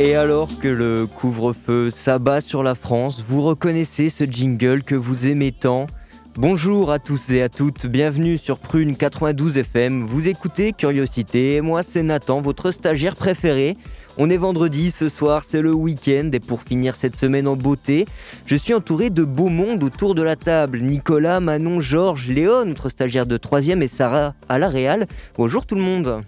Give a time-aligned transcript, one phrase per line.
[0.00, 5.28] Et alors que le couvre-feu s'abat sur la France, vous reconnaissez ce jingle que vous
[5.28, 5.86] aimez tant
[6.36, 10.04] Bonjour à tous et à toutes, bienvenue sur Prune 92 FM.
[10.04, 13.76] Vous écoutez Curiosité moi c'est Nathan, votre stagiaire préféré.
[14.18, 18.04] On est vendredi, ce soir c'est le week-end et pour finir cette semaine en beauté,
[18.46, 20.80] je suis entouré de beau monde autour de la table.
[20.80, 25.06] Nicolas, Manon, Georges, Léon, notre stagiaire de 3 et Sarah à la Réal.
[25.36, 26.24] Bonjour tout le monde.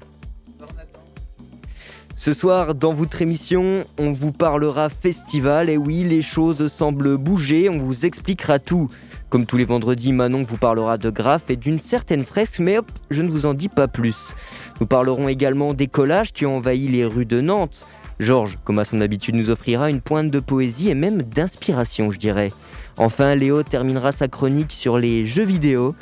[2.19, 5.69] Ce soir, dans votre émission, on vous parlera festival.
[5.69, 8.89] Et oui, les choses semblent bouger, on vous expliquera tout.
[9.29, 12.91] Comme tous les vendredis, Manon vous parlera de graphes et d'une certaine fresque, mais hop,
[13.11, 14.33] je ne vous en dis pas plus.
[14.81, 17.85] Nous parlerons également des collages qui ont envahi les rues de Nantes.
[18.19, 22.19] Georges, comme à son habitude, nous offrira une pointe de poésie et même d'inspiration, je
[22.19, 22.49] dirais.
[22.97, 25.95] Enfin, Léo terminera sa chronique sur les jeux vidéo.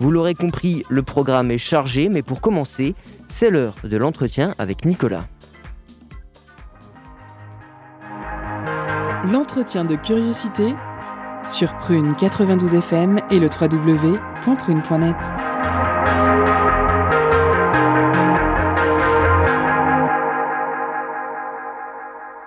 [0.00, 2.96] Vous l'aurez compris, le programme est chargé, mais pour commencer,
[3.28, 5.28] c'est l'heure de l'entretien avec Nicolas.
[9.24, 10.74] L'entretien de curiosité
[11.44, 15.16] sur Prune 92 FM et le www.prune.net.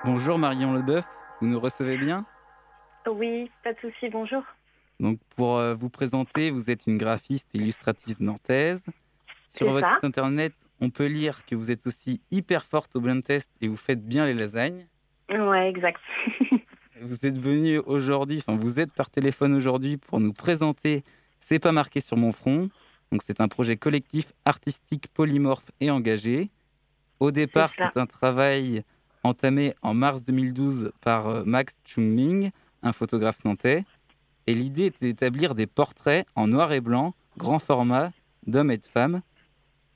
[0.04, 1.06] Bonjour Marion Leboeuf,
[1.40, 2.26] vous nous recevez bien?
[3.08, 4.42] Oui, pas de souci, bonjour.
[5.00, 8.84] Donc pour euh, vous présenter, vous êtes une graphiste illustratrice nantaise.
[9.48, 13.24] Sur votre site internet, on peut lire que vous êtes aussi hyper forte au blind
[13.24, 14.88] test et vous faites bien les lasagnes.
[15.30, 16.02] Ouais, exact.
[17.04, 21.04] vous êtes venu aujourd'hui, enfin vous êtes par téléphone aujourd'hui pour nous présenter
[21.40, 22.70] C'est pas marqué sur mon front.
[23.12, 26.50] Donc c'est un projet collectif artistique polymorphe et engagé.
[27.20, 28.84] Au départ, c'est un travail
[29.24, 32.52] entamé en mars 2012 par euh, Max Chung-Ming,
[32.82, 33.86] un photographe nantais.
[34.48, 38.12] Et l'idée était d'établir des portraits en noir et blanc, grand format,
[38.48, 39.22] d'hommes et de femmes.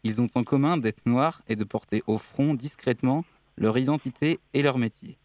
[0.04, 3.26] Ils ont en commun d'être noirs et de porter au front discrètement
[3.58, 5.18] leur identité et leur métier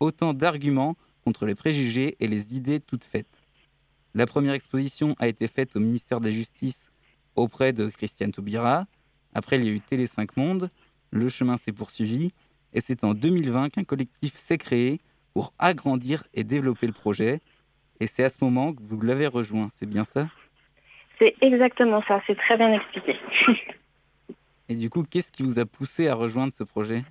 [0.00, 3.26] autant d'arguments contre les préjugés et les idées toutes faites.
[4.14, 6.92] La première exposition a été faite au ministère de la Justice
[7.34, 8.86] auprès de Christiane Taubira.
[9.34, 10.70] Après, il y a eu Télé 5 Monde.
[11.10, 12.32] Le chemin s'est poursuivi.
[12.72, 15.00] Et c'est en 2020 qu'un collectif s'est créé
[15.32, 17.40] pour agrandir et développer le projet.
[18.00, 20.28] Et c'est à ce moment que vous l'avez rejoint, c'est bien ça?
[21.18, 23.16] C'est exactement ça, c'est très bien expliqué.
[24.68, 27.04] et du coup, qu'est-ce qui vous a poussé à rejoindre ce projet?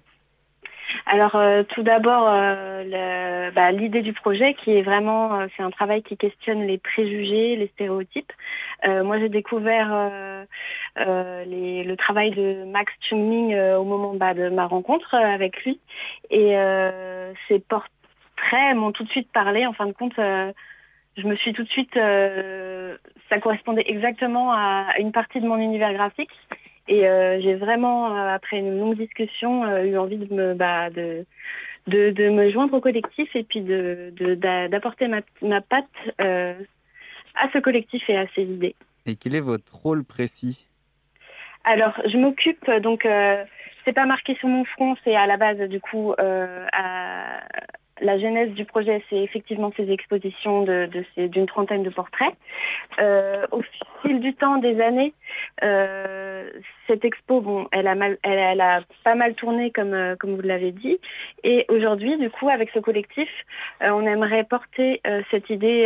[1.06, 5.70] Alors euh, tout d'abord, euh, bah, l'idée du projet qui est vraiment, euh, c'est un
[5.70, 8.32] travail qui questionne les préjugés, les stéréotypes.
[8.86, 9.90] moi j'ai découvert
[10.96, 15.80] le travail de Max Chungming au moment bah, de ma rencontre avec lui
[16.30, 16.56] et
[17.48, 19.66] ses portraits m'ont tout de suite parlé.
[19.66, 25.12] En fin de compte, je me suis tout de suite, ça correspondait exactement à une
[25.12, 26.32] partie de mon univers graphique.
[26.88, 30.90] Et euh, j'ai vraiment, euh, après une longue discussion, euh, eu envie de me, bah,
[30.90, 31.26] de,
[31.88, 35.86] de, me joindre au collectif et puis d'apporter de, ma, ma, patte
[36.20, 38.76] à ce collectif et à ses idées.
[39.06, 40.68] Et quel est votre rôle précis?
[41.64, 43.08] Alors, je m'occupe, donc,
[43.86, 47.40] c'est pas marqué sur mon front, c'est à la base, du coup, à,
[48.02, 50.66] la genèse du projet, c'est effectivement ces expositions
[51.18, 52.34] d'une trentaine de portraits.
[53.00, 53.62] Euh, au
[54.02, 55.14] fil du temps, des années,
[55.64, 56.50] euh,
[56.88, 60.72] cette expo, bon, elle a, elle, a pas mal tourné comme, euh, comme vous l'avez
[60.72, 61.00] dit.
[61.44, 63.30] Et aujourd'hui, du coup, avec ce collectif,
[63.82, 65.86] on aimerait porter cette idée,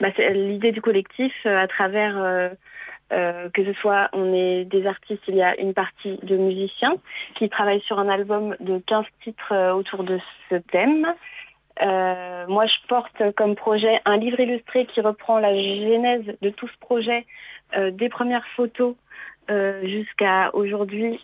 [0.00, 2.50] bah, l'idée du collectif à travers
[3.12, 6.96] euh, que ce soit on est des artistes, il y a une partie de musiciens
[7.36, 10.18] qui travaillent sur un album de 15 titres euh, autour de
[10.50, 11.14] ce thème.
[11.82, 16.66] Euh, moi, je porte comme projet un livre illustré qui reprend la genèse de tout
[16.66, 17.26] ce projet,
[17.90, 18.94] des premières photos
[19.82, 21.20] jusqu'à aujourd'hui,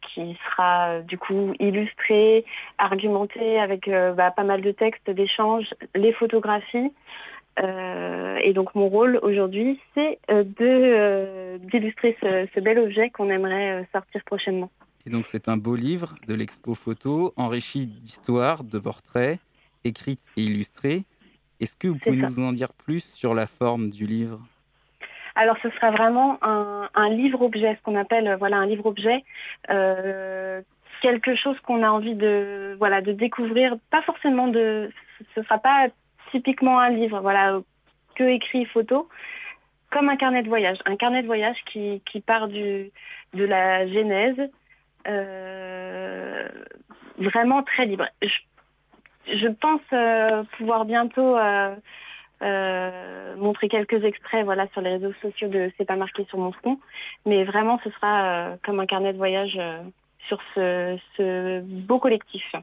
[0.00, 2.44] qui sera du coup illustré,
[2.78, 6.92] argumenté avec bah, pas mal de textes, d'échanges, les photographies.
[7.58, 13.86] Euh, et donc mon rôle aujourd'hui, c'est euh, euh, d'illustrer ce, bel objet qu'on aimerait
[13.92, 14.70] sortir prochainement.
[15.06, 19.38] Et donc c'est un beau livre de l'expo photo, enrichi d'histoires, de portraits,
[19.84, 21.04] écrites et illustrées.
[21.58, 24.40] Est-ce que vous pouvez nous en dire plus sur la forme du livre?
[25.34, 29.24] Alors ce sera vraiment un, livre-objet, ce qu'on appelle voilà un livre-objet,
[29.68, 34.90] quelque chose qu'on a envie de voilà de découvrir, pas forcément de
[35.34, 35.88] ce ne sera pas
[36.30, 37.60] typiquement un livre, voilà,
[38.14, 39.08] que écrit photo,
[39.90, 40.78] comme un carnet de voyage.
[40.86, 42.90] Un carnet de voyage qui, part de
[43.34, 44.50] la genèse,
[45.08, 46.48] euh,
[47.18, 48.06] vraiment très libre.
[49.26, 51.76] Je, pense euh, pouvoir bientôt euh,
[53.36, 56.78] montrer quelques extraits voilà, sur les réseaux sociaux de C'est pas marqué sur mon front,
[57.26, 59.60] mais vraiment ce sera comme un carnet de voyage
[60.28, 62.54] sur ce beau collectif.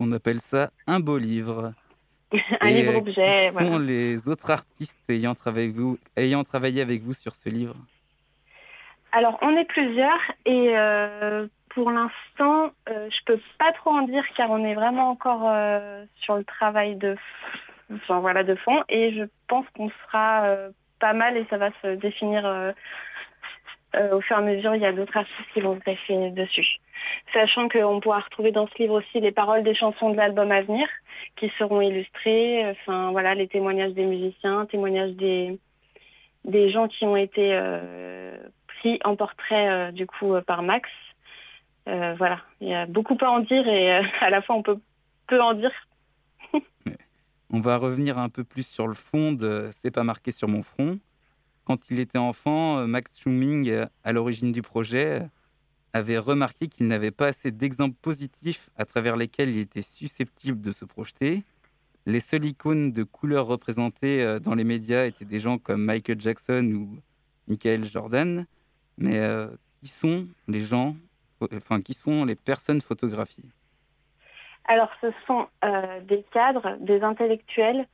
[0.00, 1.72] On appelle ça un beau livre.
[2.60, 3.50] un livre objet.
[3.50, 7.76] Qui sont les autres artistes ayant travaillé, vous, ayant travaillé avec vous sur ce livre?
[9.12, 14.24] Alors, on est plusieurs et euh, pour l'instant, euh, je peux pas trop en dire
[14.36, 17.16] car on est vraiment encore euh, sur le travail de,
[17.94, 20.56] enfin, voilà, de fond et je pense qu'on sera
[20.98, 22.74] pas mal et ça va se définir
[23.94, 24.74] au fur et à mesure.
[24.74, 26.80] Il y a d'autres artistes qui vont se greffer dessus
[27.32, 30.62] sachant qu'on pourra retrouver dans ce livre aussi les paroles des chansons de l'album à
[30.62, 30.86] venir
[31.36, 35.58] qui seront illustrées, enfin voilà, les témoignages des musiciens, témoignages des,
[36.44, 38.36] des gens qui ont été euh,
[38.66, 40.88] pris en portrait euh, du coup euh, par Max.
[41.86, 44.78] voilà, il y a beaucoup à en dire et à la fois on peut
[45.26, 45.72] peu en dire.
[47.50, 50.62] on va revenir un peu plus sur le fond de C'est pas marqué sur mon
[50.62, 50.98] front.
[51.68, 55.28] Quand il était enfant, Max Schuming, à l'origine du projet,
[55.92, 60.72] avait remarqué qu'il n'avait pas assez d'exemples positifs à travers lesquels il était susceptible de
[60.72, 61.44] se projeter.
[62.06, 66.18] Les seules icônes de couleur représentées euh, dans les médias étaient des gens comme Michael
[66.18, 66.98] Jackson ou
[67.48, 68.46] Michael Jordan.
[68.96, 69.48] Mais euh,
[69.82, 70.96] qui sont les gens,
[71.52, 73.44] enfin qui sont les personnes photographiées?
[74.64, 77.86] Alors ce sont euh, des cadres, des intellectuels,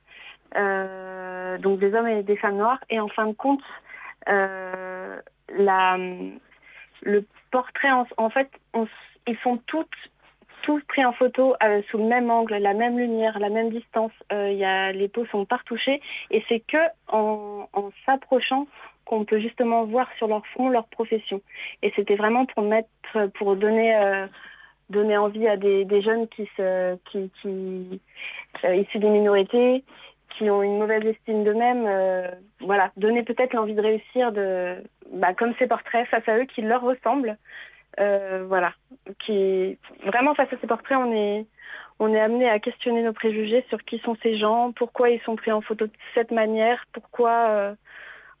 [0.55, 2.79] donc des hommes et des femmes noires.
[2.89, 3.63] Et en fin de compte,
[4.27, 5.97] la,
[7.01, 8.49] le portrait, en, fait,
[9.27, 9.87] ils sont tous
[10.87, 14.11] pris en photo euh, sous le même angle, la même lumière, la même distance.
[14.31, 15.59] Euh, les peaux sont pas
[16.31, 17.67] et c'est que en,
[18.05, 18.67] s'approchant
[19.05, 21.41] qu'on peut justement voir sur leur front leur profession.
[21.83, 22.89] Et c'était vraiment pour mettre,
[23.35, 24.27] pour donner, euh,
[25.17, 27.29] envie à des, jeunes qui se, qui
[28.63, 29.83] issus des minorités,
[30.37, 31.87] qui ont une mauvaise estime d'eux-mêmes,
[32.59, 34.75] voilà, donner peut-être l'envie de réussir de,
[35.11, 37.37] bah, comme ces portraits face à eux qui leur ressemblent.
[37.99, 38.73] Euh, voilà,
[39.25, 41.45] qui vraiment face à ces portraits, on est
[41.99, 45.37] on est amené à questionner nos préjugés sur qui sont ces gens, pourquoi ils sont
[45.37, 47.75] pris en photo de cette manière, pourquoi, euh,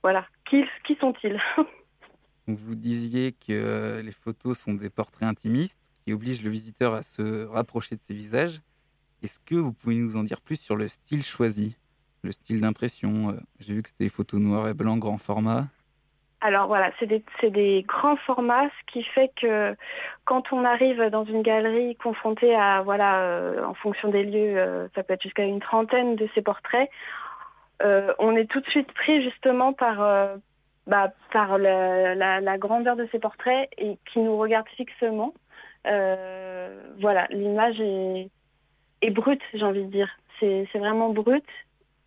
[0.03, 1.39] voilà, qui, qui sont-ils
[2.47, 7.01] Vous disiez que euh, les photos sont des portraits intimistes qui obligent le visiteur à
[7.01, 8.59] se rapprocher de ses visages.
[9.23, 11.77] Est-ce que vous pouvez nous en dire plus sur le style choisi,
[12.25, 15.67] le style d'impression J'ai vu que c'était des photos noires et blanc grand format.
[16.45, 19.75] Alors voilà, c'est des, grands formats, ce qui fait que
[20.25, 24.87] quand on arrive dans une galerie confrontée à, voilà, euh, en fonction des lieux, euh,
[24.93, 26.89] ça peut être jusqu'à une trentaine de ces portraits,
[27.81, 29.97] euh, on est tout de suite pris justement par,
[30.85, 35.33] bah, par la, grandeur de ces portraits et qui nous regarde fixement.
[35.83, 40.09] voilà, l'image est, brute, j'ai envie de dire.
[40.39, 41.45] C'est vraiment brut.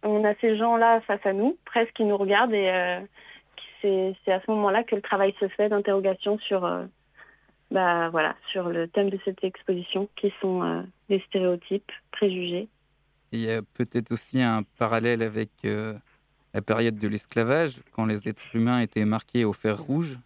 [0.02, 3.02] On a ces gens-là face à nous, presque qui nous regardent et
[3.82, 6.84] c'est à ce moment-là que le travail se fait d'interrogation sur, euh,
[7.70, 12.68] bah, voilà, sur le thème de cette exposition, qui sont euh, les stéréotypes, préjugés.
[13.32, 15.94] il y a peut-être aussi un parallèle avec euh,
[16.54, 20.18] la période de l'esclavage, quand les êtres humains étaient marqués au fer rouge.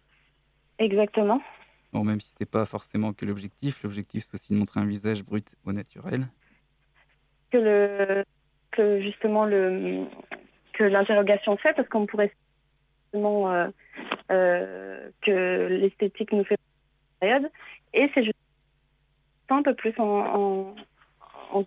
[0.79, 1.41] Exactement.
[1.91, 4.85] Bon, même si ce n'est pas forcément que l'objectif, l'objectif c'est aussi de montrer un
[4.85, 6.27] visage brut au naturel.
[7.51, 8.23] Que, le,
[8.73, 10.05] que justement le,
[10.73, 12.33] que l'interrogation fait, parce qu'on pourrait
[13.15, 13.71] euh,
[14.31, 16.57] euh, que l'esthétique nous fait
[17.19, 17.49] période.
[17.93, 18.37] Et c'est juste
[19.49, 20.73] un peu plus en,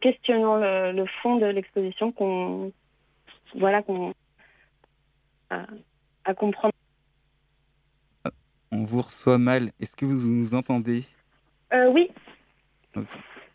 [0.00, 2.72] questionnant le, fond de l'exposition qu'on
[3.54, 4.12] voilà qu'on
[5.50, 6.74] à, comprendre.
[8.72, 9.70] On vous reçoit mal.
[9.78, 11.04] Est-ce que vous nous entendez?
[11.72, 12.10] Euh, Oui.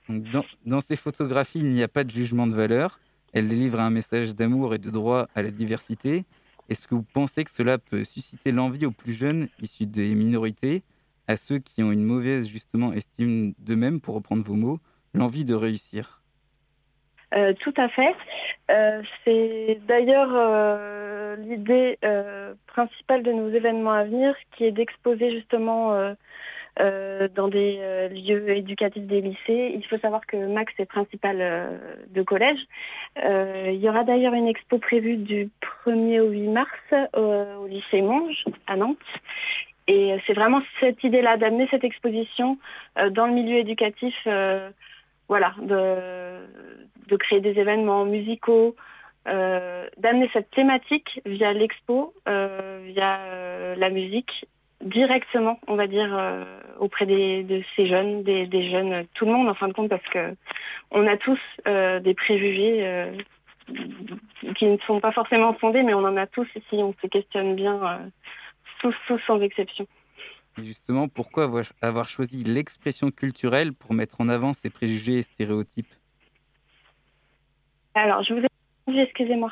[0.08, 2.98] dans, dans, ces photographies, il n'y a pas de jugement de valeur.
[3.34, 6.26] Elles délivrent un message d'amour et de droit à la diversité.
[6.70, 10.84] Est-ce que vous pensez que cela peut susciter l'envie aux plus jeunes issus des minorités,
[11.28, 14.80] à ceux qui ont une mauvaise justement estime d'eux-mêmes, pour reprendre vos mots,
[15.14, 16.22] l'envie de réussir?
[17.34, 18.16] Euh, Tout à fait.
[18.70, 21.98] Euh, c'est d'ailleurs euh, l'idée
[22.68, 26.16] principale de nos événements à venir, qui est d'exposer justement
[26.80, 29.74] dans des euh, lieux éducatifs des lycées.
[29.76, 31.78] Il faut savoir que Max est principal euh,
[32.10, 32.60] de collège.
[33.18, 35.50] il y aura d'ailleurs une expo prévue du
[35.86, 36.70] 1er au 8 mars
[37.14, 38.98] au lycée Monge à Nantes.
[39.88, 42.58] Et c'est vraiment cette idée-là d'amener cette exposition
[43.12, 44.16] dans le milieu éducatif
[45.28, 46.46] voilà, de,
[47.08, 48.76] de créer des événements musicaux,
[49.28, 54.48] euh, d'amener cette thématique via l'expo, euh, via euh, la musique,
[54.84, 56.18] directement, on va dire,
[56.80, 60.36] auprès de ces jeunes, des, jeunes, tout le monde en fin de compte, parce que
[60.92, 63.12] on a tous des préjugés
[64.56, 67.56] qui ne sont pas forcément fondés, mais on en a tous ici, on se questionne
[67.56, 68.12] bien,
[68.82, 69.88] tous, tous sans exception.
[70.58, 71.50] Et justement, pourquoi
[71.82, 75.94] avoir choisi l'expression culturelle pour mettre en avant ces préjugés et stéréotypes?
[77.94, 78.48] Alors, je vous ai
[79.00, 79.52] excusez-moi.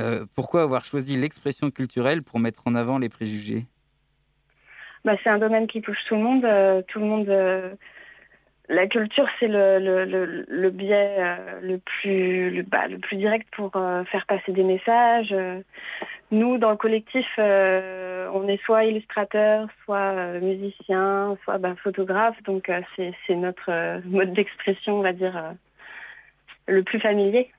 [0.00, 3.66] Euh, pourquoi avoir choisi l'expression culturelle pour mettre en avant les préjugés?
[5.04, 6.44] Bah, C'est un domaine qui touche tout le monde.
[6.44, 7.28] Euh, tout le monde.
[7.28, 7.74] Euh,
[8.70, 11.16] la culture, c'est le, biais
[11.62, 15.34] le plus bah, le, plus direct pour faire passer des messages.
[16.30, 22.36] nous, dans le collectif, on est soit illustrateur, soit musicien, soit bah, photographe.
[22.42, 25.54] Donc, c'est notre mode d'expression, on va dire,
[26.66, 27.50] le plus familier.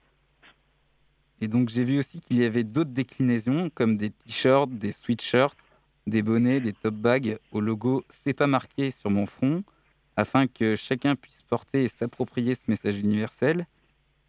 [1.41, 5.55] Et donc j'ai vu aussi qu'il y avait d'autres déclinaisons comme des t-shirts, des sweatshirts,
[6.09, 9.63] des bonnets, des top bags au logo C'est pas marqué sur mon front
[10.17, 13.65] afin que chacun puisse porter et s'approprier ce message universel.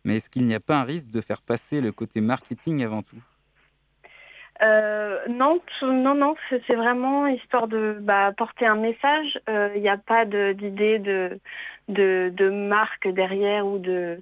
[0.05, 3.03] Mais est-ce qu'il n'y a pas un risque de faire passer le côté marketing avant
[3.03, 3.21] tout?
[4.63, 9.41] Euh, non, non, non, c'est vraiment histoire de bah, porter un message.
[9.49, 14.21] Euh, il n'y a pas d'idée de, marque derrière ou de,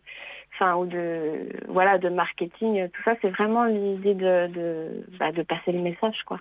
[0.54, 5.42] enfin ou de voilà de marketing, tout ça, c'est vraiment l'idée de, de, bah, de,
[5.42, 6.38] passer le message, quoi.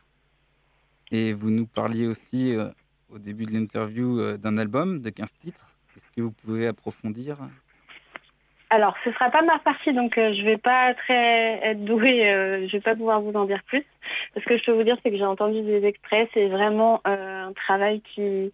[1.12, 2.70] Et vous nous parliez aussi euh,
[3.10, 5.68] au début de l'interview euh, d'un album de 15 titres.
[5.96, 7.38] Est-ce que vous pouvez approfondir?
[8.70, 12.72] Alors, ce sera pas ma partie, donc euh, je vais pas très être douée, je
[12.72, 13.86] vais pas pouvoir vous en dire plus.
[14.36, 16.30] Ce que je peux vous dire, c'est que j'ai entendu des extraits.
[16.34, 18.52] C'est vraiment un travail qui,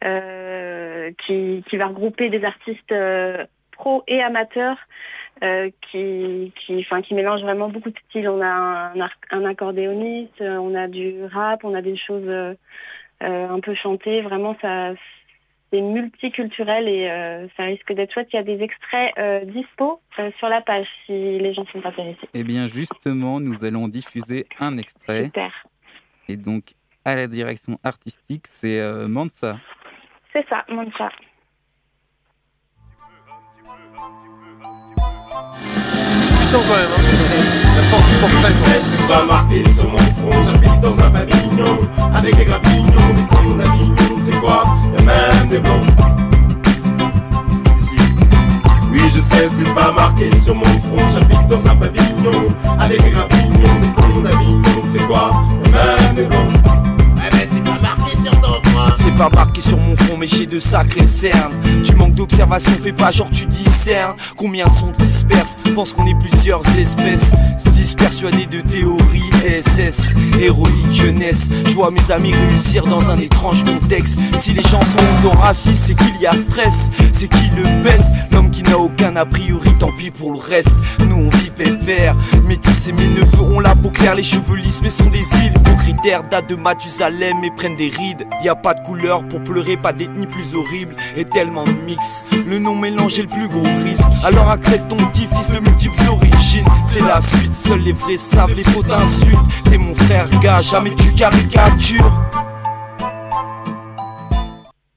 [0.00, 2.92] qui va regrouper des artistes
[3.74, 4.76] pro et amateur
[5.42, 8.28] euh, qui, qui, enfin, qui mélange vraiment beaucoup de styles.
[8.28, 12.54] On a un, un, accordéoniste, on a du rap, on a des choses euh,
[13.20, 14.22] un peu chantées.
[14.22, 14.92] Vraiment, ça,
[15.72, 18.28] c'est multiculturel et euh, ça risque d'être chouette.
[18.32, 19.12] Il y a des extraits
[19.46, 20.00] dispo
[20.38, 22.28] sur la page si les gens sont intéressés.
[22.32, 25.24] Eh bien, justement, nous allons diffuser un extrait.
[25.24, 25.66] Super.
[26.28, 29.58] Et donc, à la direction artistique, c'est Mansa.
[30.32, 31.10] C'est ça, Mansa.
[36.62, 36.92] Quand même.
[36.94, 37.02] Hein.
[37.76, 38.52] La force du portrait.
[38.54, 40.42] C'est pas marqué sur mon front.
[40.50, 41.78] J'habite dans un pavillon
[42.14, 44.18] avec des gravignons, des cons d'Avignon.
[44.22, 44.64] C'est quoi
[44.96, 45.86] Y'a même des blancs.
[48.92, 51.10] Oui, je sais, c'est pas marqué sur mon front.
[51.12, 54.82] J'habite dans un pavillon avec des gravignons, des cons d'Avignon.
[54.88, 55.32] C'est quoi
[55.64, 56.63] Y'a même des blancs.
[58.98, 61.52] C'est pas marqué sur mon front, mais j'ai de sacrés cernes.
[61.84, 64.16] Tu manques d'observation, fais pas genre tu discernes.
[64.36, 65.62] Combien sont disperses?
[65.74, 67.32] Pense qu'on est plusieurs espèces.
[67.72, 69.30] Dispersuadés de théories
[69.62, 71.48] SS, héroïque jeunesse.
[71.66, 74.18] Je vois mes amis réussir dans un étrange contexte.
[74.36, 76.90] Si les gens sont dans racistes, c'est qu'il y a stress.
[77.12, 80.72] C'est qui le baisse L'homme qui n'a aucun a priori, tant pis pour le reste.
[81.00, 82.16] Nous on vit pépère.
[82.46, 85.54] Métis et mes neveux ont la peau claire, les cheveux lisses, mais sont des îles.
[85.64, 88.26] Vos critères datent de Mathusalem et prennent des rides.
[88.42, 92.30] Y a pas de couleur pour pleurer, pas d'ethnie plus horrible et tellement mix.
[92.46, 94.04] Le nom mélangé le plus gros risque.
[94.22, 96.66] Alors accepte ton petit fils de multiples origines.
[96.86, 99.38] C'est la suite, seuls les vrais savent les fautes d'insultes.
[99.64, 102.12] T'es mon frère, gars, jamais tu caricatures.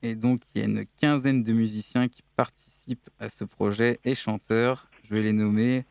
[0.04, 4.16] Et donc, il y a une quinzaine de musiciens qui participent à ce projet et
[4.16, 4.88] chanteurs.
[5.04, 5.86] Je vais les nommer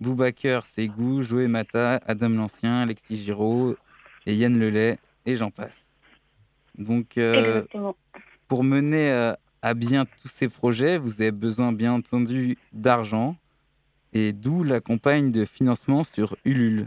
[0.00, 3.76] Boubaker Ségou, Joé Mata, Adam L'Ancien, Alexis Giraud
[4.26, 5.86] et Yann Lelay, et j'en passe.
[6.78, 7.62] Donc, euh,
[8.48, 13.36] pour mener euh, à bien tous ces projets, vous avez besoin, bien entendu, d'argent,
[14.12, 16.86] et d'où la campagne de financement sur Ulule.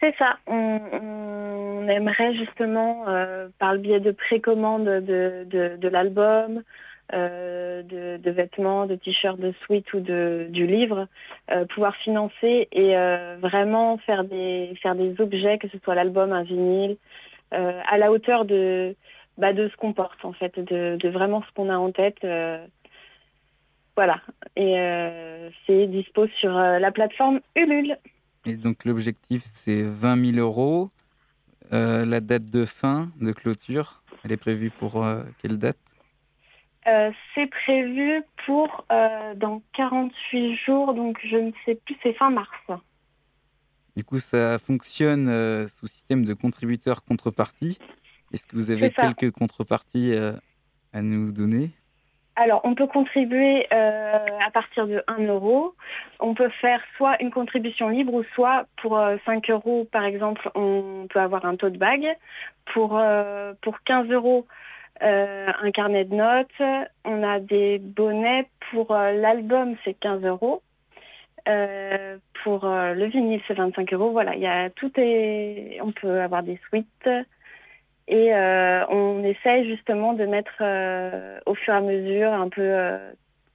[0.00, 0.38] C'est ça.
[0.46, 6.62] On, aimerait justement, euh, par le biais de précommande de, de, l'album,
[7.12, 11.08] de, vêtements, de t-shirts, de suites ou de, du livre,
[11.70, 12.94] pouvoir financer et
[13.40, 16.96] vraiment faire des, faire des objets, que ce soit l'album, un vinyle,
[17.52, 18.94] à la hauteur de,
[19.40, 22.22] bah, de ce qu'on porte, en fait, de, vraiment ce qu'on a en tête.
[22.24, 22.64] Euh,
[23.96, 24.20] voilà.
[24.54, 27.96] Et euh, c'est dispo sur la plateforme Ulule.
[28.44, 30.90] Et donc l'objectif, c'est 20 000 euros.
[31.70, 35.04] la date de fin, de clôture, elle est prévue pour
[35.40, 35.78] quelle date?
[37.34, 38.84] C'est prévu pour
[39.36, 42.48] dans 48 jours, donc je ne sais plus, c'est fin mars.
[44.00, 47.78] Du coup, ça fonctionne euh, sous système de contributeur-contrepartie.
[48.32, 50.32] Est-ce que vous avez quelques contreparties euh,
[50.94, 51.68] à nous donner?
[52.34, 55.74] Alors, on peut contribuer euh, à partir de 1 euro.
[56.18, 61.06] On peut faire soit une contribution libre ou soit pour 5 euros, par exemple, on
[61.10, 62.16] peut avoir un tote bag.
[62.72, 62.98] Pour,
[63.60, 64.46] pour 15 euros,
[65.02, 66.88] un carnet de notes.
[67.04, 68.48] On a des bonnets.
[68.70, 70.62] Pour l'album, c'est 15 euros.
[71.44, 74.10] Pour le vinyle, c'est 25 euros.
[74.10, 75.78] Voilà, il y a tout est.
[75.82, 77.08] On peut avoir des suites.
[78.10, 82.60] Et euh, on essaye justement de mettre euh, au fur et à mesure, un peu
[82.60, 82.98] euh,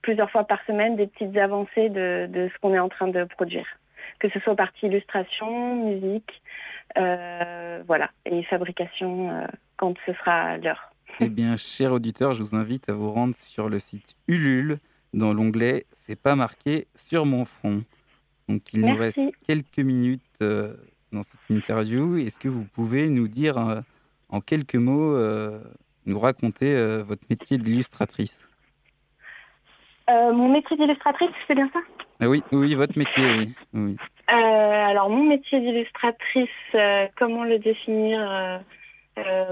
[0.00, 3.66] plusieurs fois par semaine, des petites avancées de, ce qu'on est en train de produire.
[4.18, 6.42] Que ce soit partie illustration, musique,
[6.94, 10.90] voilà, et fabrication quand ce sera l'heure.
[11.20, 14.78] Eh bien, chers auditeurs, je vous invite à vous rendre sur le site Ulule
[15.14, 17.82] dans l'onglet C'est pas marqué sur mon front.
[18.48, 22.16] Donc il nous reste quelques minutes dans cette interview.
[22.16, 23.82] Est-ce que vous pouvez nous dire
[24.28, 25.58] en quelques mots, euh,
[26.06, 28.48] nous raconter euh, votre métier d'illustratrice?
[30.08, 31.80] Euh, Mon métier d'illustratrice, c'est bien ça?
[32.20, 33.96] Ah Oui, oui, votre métier, oui.
[34.28, 36.48] alors, mon métier d'illustratrice,
[37.16, 38.62] comment le définir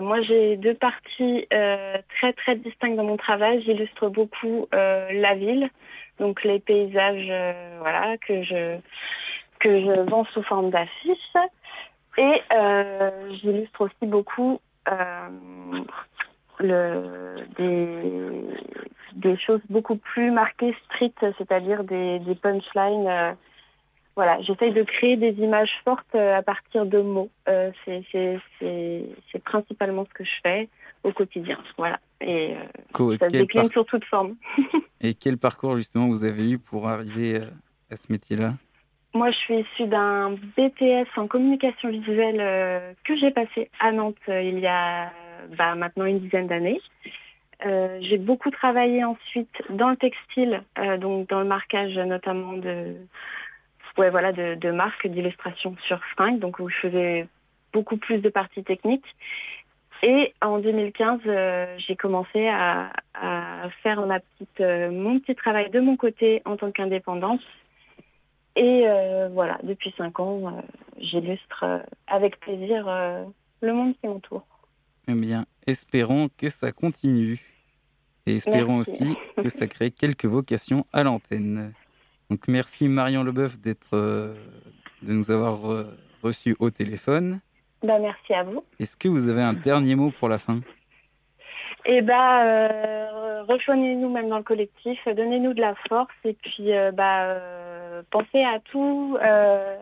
[0.00, 3.62] moi, j'ai deux parties très très distinctes dans mon travail.
[3.62, 5.70] J'illustre beaucoup la ville,
[6.18, 7.32] donc les paysages,
[7.80, 8.76] voilà, que je
[9.58, 11.32] que je vends sous forme d'affiches.
[12.18, 12.42] Et
[13.40, 15.28] j'illustre aussi beaucoup euh,
[16.60, 17.36] le,
[19.16, 23.36] des, choses beaucoup plus marquées street, c'est-à-dire des, punchlines.
[24.14, 27.30] Euh, voilà, j'essaye de créer des images fortes euh, à partir de mots.
[27.84, 28.40] c'est
[29.44, 30.68] principalement ce que je fais
[31.02, 31.58] au quotidien.
[31.76, 31.98] Voilà.
[32.20, 32.54] Et
[33.18, 34.36] ça se décline sur toute forme.
[35.00, 37.40] et quel parcours justement vous avez eu pour arriver
[37.90, 38.54] à ce métier-là?
[39.14, 44.16] Moi, je suis issue d'un BTS en communication visuelle euh, que j'ai passé à Nantes
[44.28, 45.12] euh, il y a
[45.56, 46.80] bah, maintenant une dizaine d'années.
[47.64, 50.64] Euh, j'ai beaucoup travaillé ensuite dans le textile,
[50.98, 52.96] donc dans le marquage notamment de,
[53.98, 57.28] ouais, voilà, de, marques d'illustration sur fringues, donc où je faisais
[57.72, 59.06] beaucoup plus de parties techniques.
[60.02, 61.20] Et en 2015,
[61.78, 66.70] j'ai commencé à, à, faire ma petite, mon petit travail de mon côté en tant
[66.70, 67.40] qu'indépendante
[68.56, 70.60] et euh, voilà, depuis cinq ans, euh,
[70.98, 72.86] j'illustre euh, avec plaisir
[73.60, 74.46] le monde qui m'entoure.
[75.08, 77.40] Eh bien, espérons que ça continue.
[78.26, 81.74] Et espérons aussi que ça crée quelques vocations à l'antenne.
[82.34, 84.34] Donc merci Marion Leboeuf d'être, de
[85.12, 85.60] nous avoir
[86.20, 87.38] reçus au téléphone.
[87.84, 88.64] Bah, merci à vous.
[88.80, 90.58] Est-ce que vous avez un dernier mot pour la fin?
[91.84, 92.42] Eh bah,
[93.44, 97.36] rejoignez-nous même dans le collectif, donnez-nous de la force et puis bah
[98.10, 99.76] pensez à tout, euh,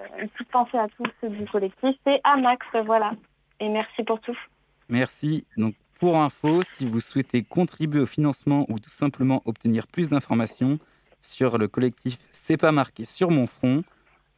[0.50, 1.96] pensez à tous ceux du collectif.
[2.06, 3.12] C'est à Max, voilà.
[3.60, 4.36] Et merci pour tout.
[4.90, 5.46] Merci.
[5.56, 10.78] Donc, pour info, si vous souhaitez contribuer au financement ou tout simplement obtenir plus d'informations
[11.22, 13.82] sur le collectif C'est pas marqué sur mon front,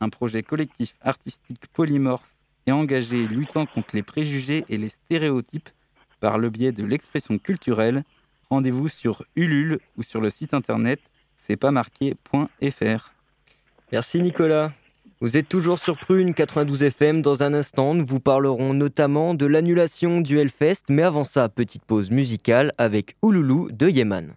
[0.00, 2.32] un projet collectif artistique polymorphe
[2.66, 5.70] et engagé luttant contre les préjugés et les stéréotypes
[6.20, 8.04] par le biais de l'expression culturelle,
[8.48, 11.00] rendez-vous sur Ulule ou sur le site internet
[11.36, 13.12] c'est pas marqué.fr.
[13.92, 14.72] Merci Nicolas.
[15.20, 17.22] Vous êtes toujours sur Prune 92 FM.
[17.22, 20.84] Dans un instant, nous vous parlerons notamment de l'annulation du Hellfest.
[20.88, 24.34] Mais avant ça, petite pause musicale avec Ouloulou de Yeman.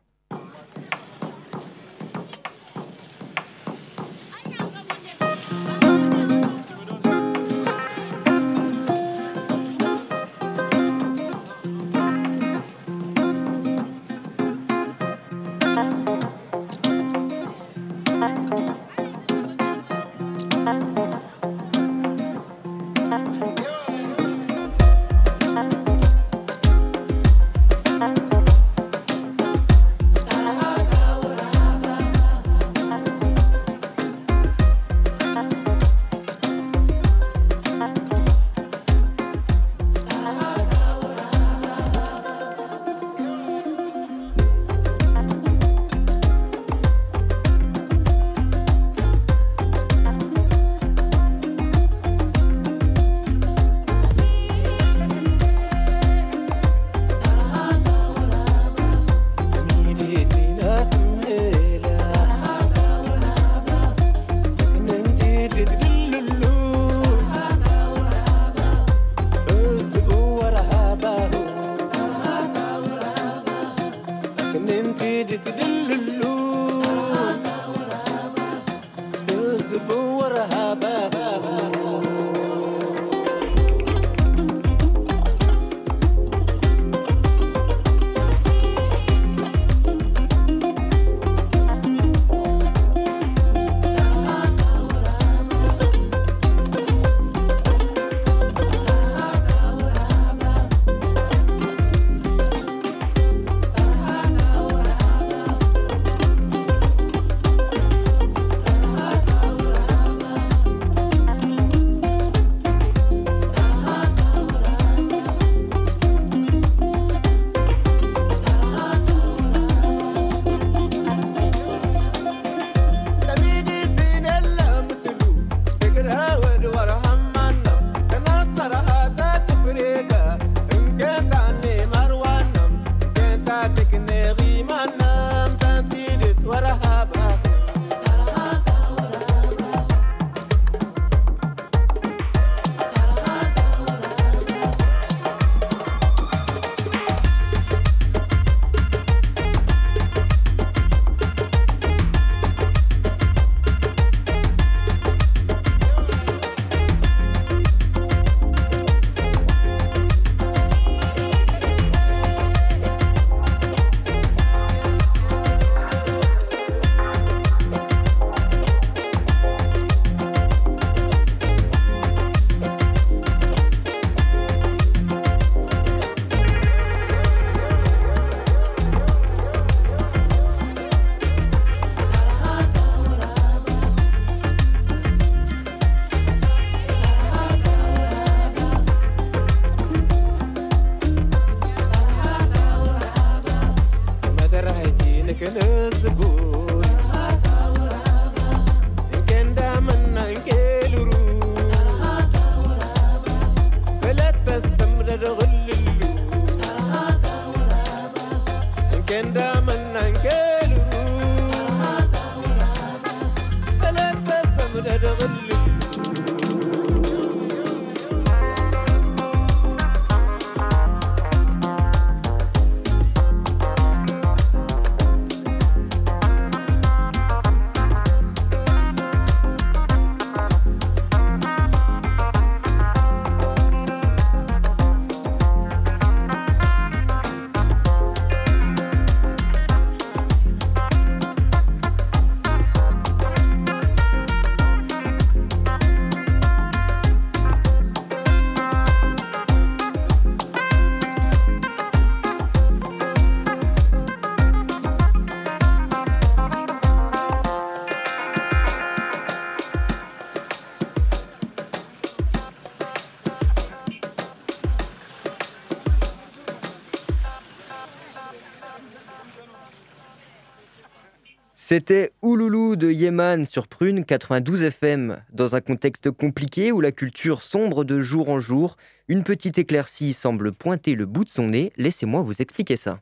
[271.78, 275.22] C'était Ouloulou de Yéman sur Prune 92 FM.
[275.32, 280.14] Dans un contexte compliqué où la culture sombre de jour en jour, une petite éclaircie
[280.14, 281.72] semble pointer le bout de son nez.
[281.78, 283.00] Laissez-moi vous expliquer ça.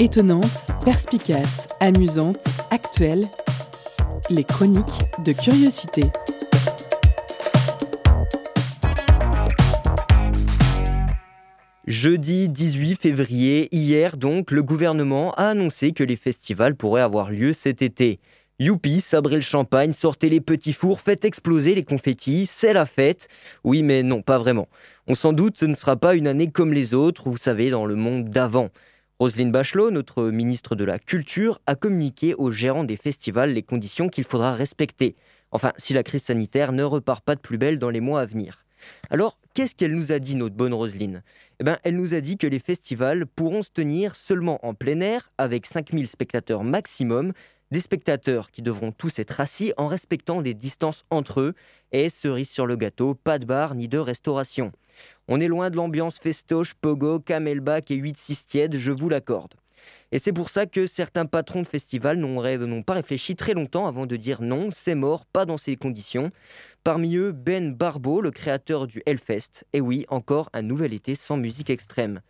[0.00, 3.26] Étonnante, perspicace, amusante, actuelle,
[4.30, 6.04] les chroniques de curiosité.
[11.88, 17.54] Jeudi 18 février, hier donc, le gouvernement a annoncé que les festivals pourraient avoir lieu
[17.54, 18.20] cet été.
[18.58, 23.28] Youpi, sabrez le champagne, sortez les petits fours, faites exploser les confettis, c'est la fête.
[23.64, 24.68] Oui, mais non, pas vraiment.
[25.06, 27.86] On s'en doute, ce ne sera pas une année comme les autres, vous savez, dans
[27.86, 28.68] le monde d'avant.
[29.18, 34.10] Roselyne Bachelot, notre ministre de la Culture, a communiqué aux gérants des festivals les conditions
[34.10, 35.16] qu'il faudra respecter.
[35.52, 38.26] Enfin, si la crise sanitaire ne repart pas de plus belle dans les mois à
[38.26, 38.66] venir.
[39.08, 41.22] Alors, qu'est-ce qu'elle nous a dit, notre bonne Roselyne?
[41.60, 45.00] Eh ben, Elle nous a dit que les festivals pourront se tenir seulement en plein
[45.00, 47.32] air, avec 5000 spectateurs maximum,
[47.70, 51.54] des spectateurs qui devront tous être assis en respectant des distances entre eux,
[51.92, 54.72] et cerise sur le gâteau, pas de bar ni de restauration.
[55.28, 59.54] On est loin de l'ambiance festoche, pogo, camelback et 8-6 tièdes, je vous l'accorde.
[60.12, 64.06] Et c'est pour ça que certains patrons de festivals n'ont pas réfléchi très longtemps avant
[64.06, 66.30] de dire non, c'est mort, pas dans ces conditions.
[66.84, 69.64] Parmi eux, Ben Barbeau, le créateur du Hellfest.
[69.72, 72.20] Et oui, encore un nouvel été sans musique extrême.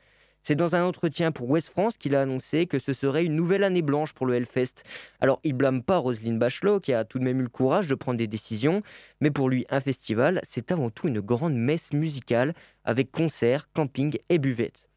[0.43, 3.65] C'est dans un entretien pour West France qu'il a annoncé que ce serait une nouvelle
[3.65, 4.83] année blanche pour le Hellfest.
[5.21, 7.95] Alors, il blâme pas Roselyne Bachelot, qui a tout de même eu le courage de
[7.95, 8.83] prendre des décisions,
[9.21, 14.17] mais pour lui, un festival, c'est avant tout une grande messe musicale avec concerts, camping
[14.29, 14.88] et buvettes.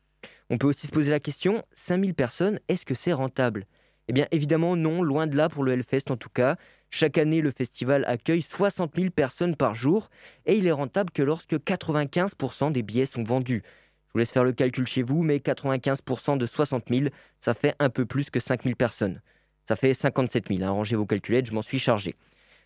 [0.51, 3.65] On peut aussi se poser la question 5000 personnes, est-ce que c'est rentable?
[4.09, 6.57] Eh bien, évidemment, non, loin de là pour le Hellfest en tout cas.
[6.89, 10.09] Chaque année, le festival accueille 60 000 personnes par jour
[10.45, 13.63] et il est rentable que lorsque 95% des billets sont vendus.
[14.07, 17.05] Je vous laisse faire le calcul chez vous, mais 95% de 60 000,
[17.39, 19.21] ça fait un peu plus que 5 000 personnes.
[19.63, 22.15] Ça fait 57 000, hein, rangez vos calculettes, je m'en suis chargé.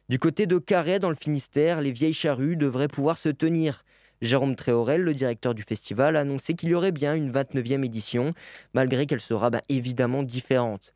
[0.10, 3.86] Du côté de Carré, dans le Finistère, les vieilles charrues devraient pouvoir se tenir.
[4.22, 8.34] Jérôme Tréorel, le directeur du festival, a annoncé qu'il y aurait bien une 29e édition,
[8.74, 10.94] malgré qu'elle sera ben, évidemment différente.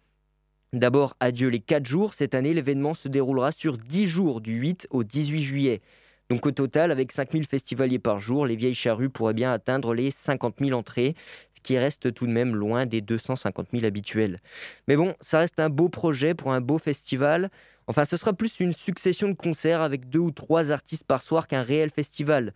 [0.71, 2.13] D'abord, adieu les 4 jours.
[2.13, 5.81] Cette année, l'événement se déroulera sur 10 jours, du 8 au 18 juillet.
[6.29, 10.11] Donc au total, avec 5000 festivaliers par jour, les vieilles charrues pourraient bien atteindre les
[10.11, 11.15] 50 000 entrées,
[11.55, 14.39] ce qui reste tout de même loin des 250 000 habituels.
[14.87, 17.49] Mais bon, ça reste un beau projet pour un beau festival.
[17.87, 21.47] Enfin, ce sera plus une succession de concerts avec deux ou trois artistes par soir
[21.47, 22.53] qu'un réel festival.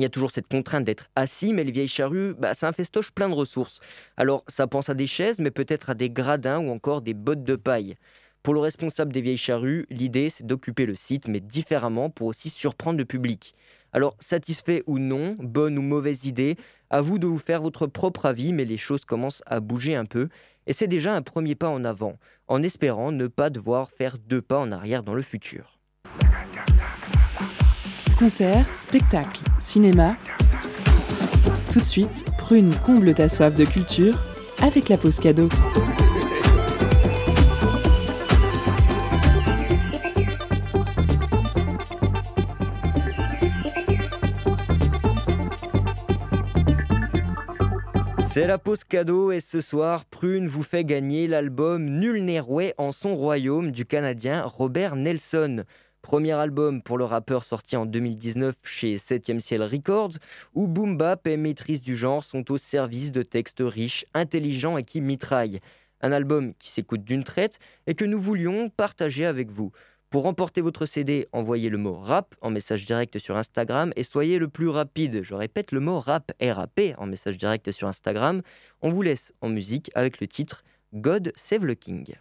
[0.00, 2.72] Il y a toujours cette contrainte d'être assis, mais les vieilles charrues, bah, c'est un
[2.72, 3.80] festoche plein de ressources.
[4.16, 7.44] Alors, ça pense à des chaises, mais peut-être à des gradins ou encore des bottes
[7.44, 7.96] de paille.
[8.42, 12.48] Pour le responsable des vieilles charrues, l'idée c'est d'occuper le site, mais différemment pour aussi
[12.48, 13.54] surprendre le public.
[13.92, 16.56] Alors, satisfait ou non, bonne ou mauvaise idée,
[16.88, 20.06] à vous de vous faire votre propre avis, mais les choses commencent à bouger un
[20.06, 20.30] peu,
[20.66, 24.40] et c'est déjà un premier pas en avant, en espérant ne pas devoir faire deux
[24.40, 25.78] pas en arrière dans le futur.
[28.20, 30.14] Concert, spectacle, cinéma.
[31.72, 34.20] Tout de suite, Prune comble ta soif de culture
[34.60, 35.48] avec la pause cadeau.
[48.28, 52.42] C'est la pause cadeau et ce soir, Prune vous fait gagner l'album Nul n'est
[52.76, 55.64] en son royaume du Canadien Robert Nelson.
[56.02, 60.14] Premier album pour le rappeur sorti en 2019 chez 7ème Ciel Records,
[60.54, 64.84] où boom bap et maîtrise du genre sont au service de textes riches, intelligents et
[64.84, 65.60] qui mitraillent.
[66.00, 69.72] Un album qui s'écoute d'une traite et que nous voulions partager avec vous.
[70.08, 74.38] Pour remporter votre CD, envoyez le mot rap en message direct sur Instagram et soyez
[74.38, 75.22] le plus rapide.
[75.22, 78.42] Je répète le mot rap, R-A-P, en message direct sur Instagram.
[78.80, 82.16] On vous laisse en musique avec le titre God Save the King.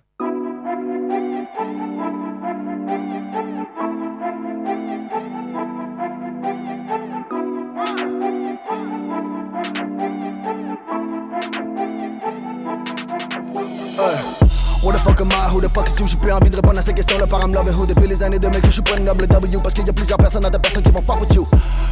[16.60, 18.82] Répondre à ces questions-là par I'm loving who Depuis les années 2000 que je suis
[18.82, 21.22] pas noble W Parce qu'il y a plusieurs personnes à des personnes qui vont fuck
[21.22, 21.46] with you.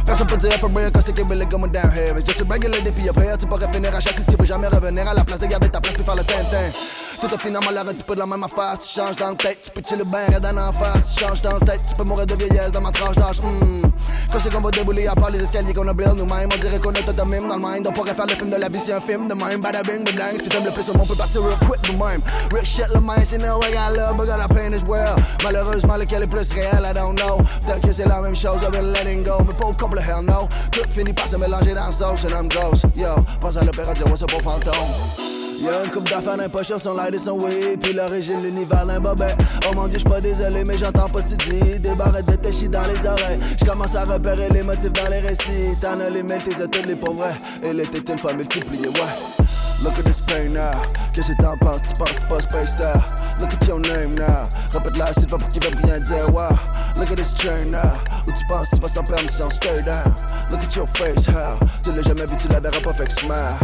[0.04, 2.12] Personne peut dire for real quand c'est really going down here.
[2.16, 4.68] It's just a regular à faire Tu pourrais finir à chasser ce qui veut jamais
[4.68, 7.38] revenir À la place de garder ta place puis faire le same thing Tout a
[7.38, 9.70] finalement l'air un petit peu de la même affaire Tu changes dans le tête, tu
[9.72, 12.34] peux chiller ben raide en face Tu changes dans le tête, tu peux mourir de
[12.34, 13.82] vieillesse dans ma tranche d'âge mm.
[14.30, 16.78] Quand c'est qu'on va débouler à part les escaliers qu'on a build nous-mêmes On dirait
[16.78, 17.86] qu'on a tout de même dans le mind.
[17.88, 20.04] On pourrait faire le film de la vie c'est un film de même Bada bing,
[20.04, 22.86] bang, ce que t'aimes le plus au monde peut partir real quick même Real shit
[22.94, 25.16] le mind, c'est no I got love, but got a pain as well.
[25.42, 27.38] Malheureusement lequel est plus réel, I don't know.
[27.38, 30.24] Peut-être que c'est la même chose, I've been letting go Mais pas au couple, hell
[30.24, 30.46] no.
[30.70, 33.92] Tout finit par se mélanger dans la sauce and I'm ghost Yo, pense à l'opéra,
[33.92, 37.38] dis what's up au fantôme Y'a une coupe d'affaires d'un pocheur, son light et son
[37.38, 37.80] weed.
[37.80, 39.34] Puis l'origine, l'univers d'un bobet.
[39.68, 41.80] Oh mon dieu, j'suis pas désolé, mais j'entends pas ce que tu dis.
[41.80, 43.38] Des barrettes de téchis dans les oreilles.
[43.60, 45.80] J'commence à repérer les motifs dans les récits.
[45.80, 47.26] T'en as les mêmes, tes études, les pauvres.
[47.62, 49.44] Et l'été, une fois multipliée, ouais.
[49.82, 50.72] Look at this pain now.
[51.14, 51.82] Qu'est-ce que t'en penses?
[51.82, 53.04] Tu penses pas Space Star?
[53.40, 54.42] Look at your name now.
[54.72, 56.28] Répète-la s'il va pour qu'il va rien dire.
[56.32, 56.50] Wow.
[56.96, 57.92] Look at this train now.
[58.26, 59.48] Où tu penses tu vas sans permission?
[59.50, 60.14] Stay down.
[60.50, 61.54] Look at your face, how?
[61.82, 63.54] Tu l'as jamais vu, tu la verras pas, fait que smile.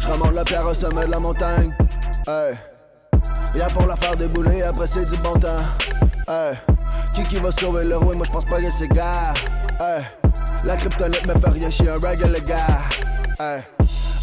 [0.00, 1.74] J'remonte la pierre au sommet de la montagne.
[2.28, 2.54] Hey.
[3.56, 5.48] Y'a pour la faire débouler, après c'est du bon temps.
[6.28, 6.56] Hey.
[7.12, 8.14] Qui qui va sauver le roi?
[8.14, 9.34] Moi j'pense pas que c'est gars.
[9.80, 10.04] Hey.
[10.64, 12.78] La kryptonite me fait rien, j'suis un regular gars.
[13.40, 13.62] Hey.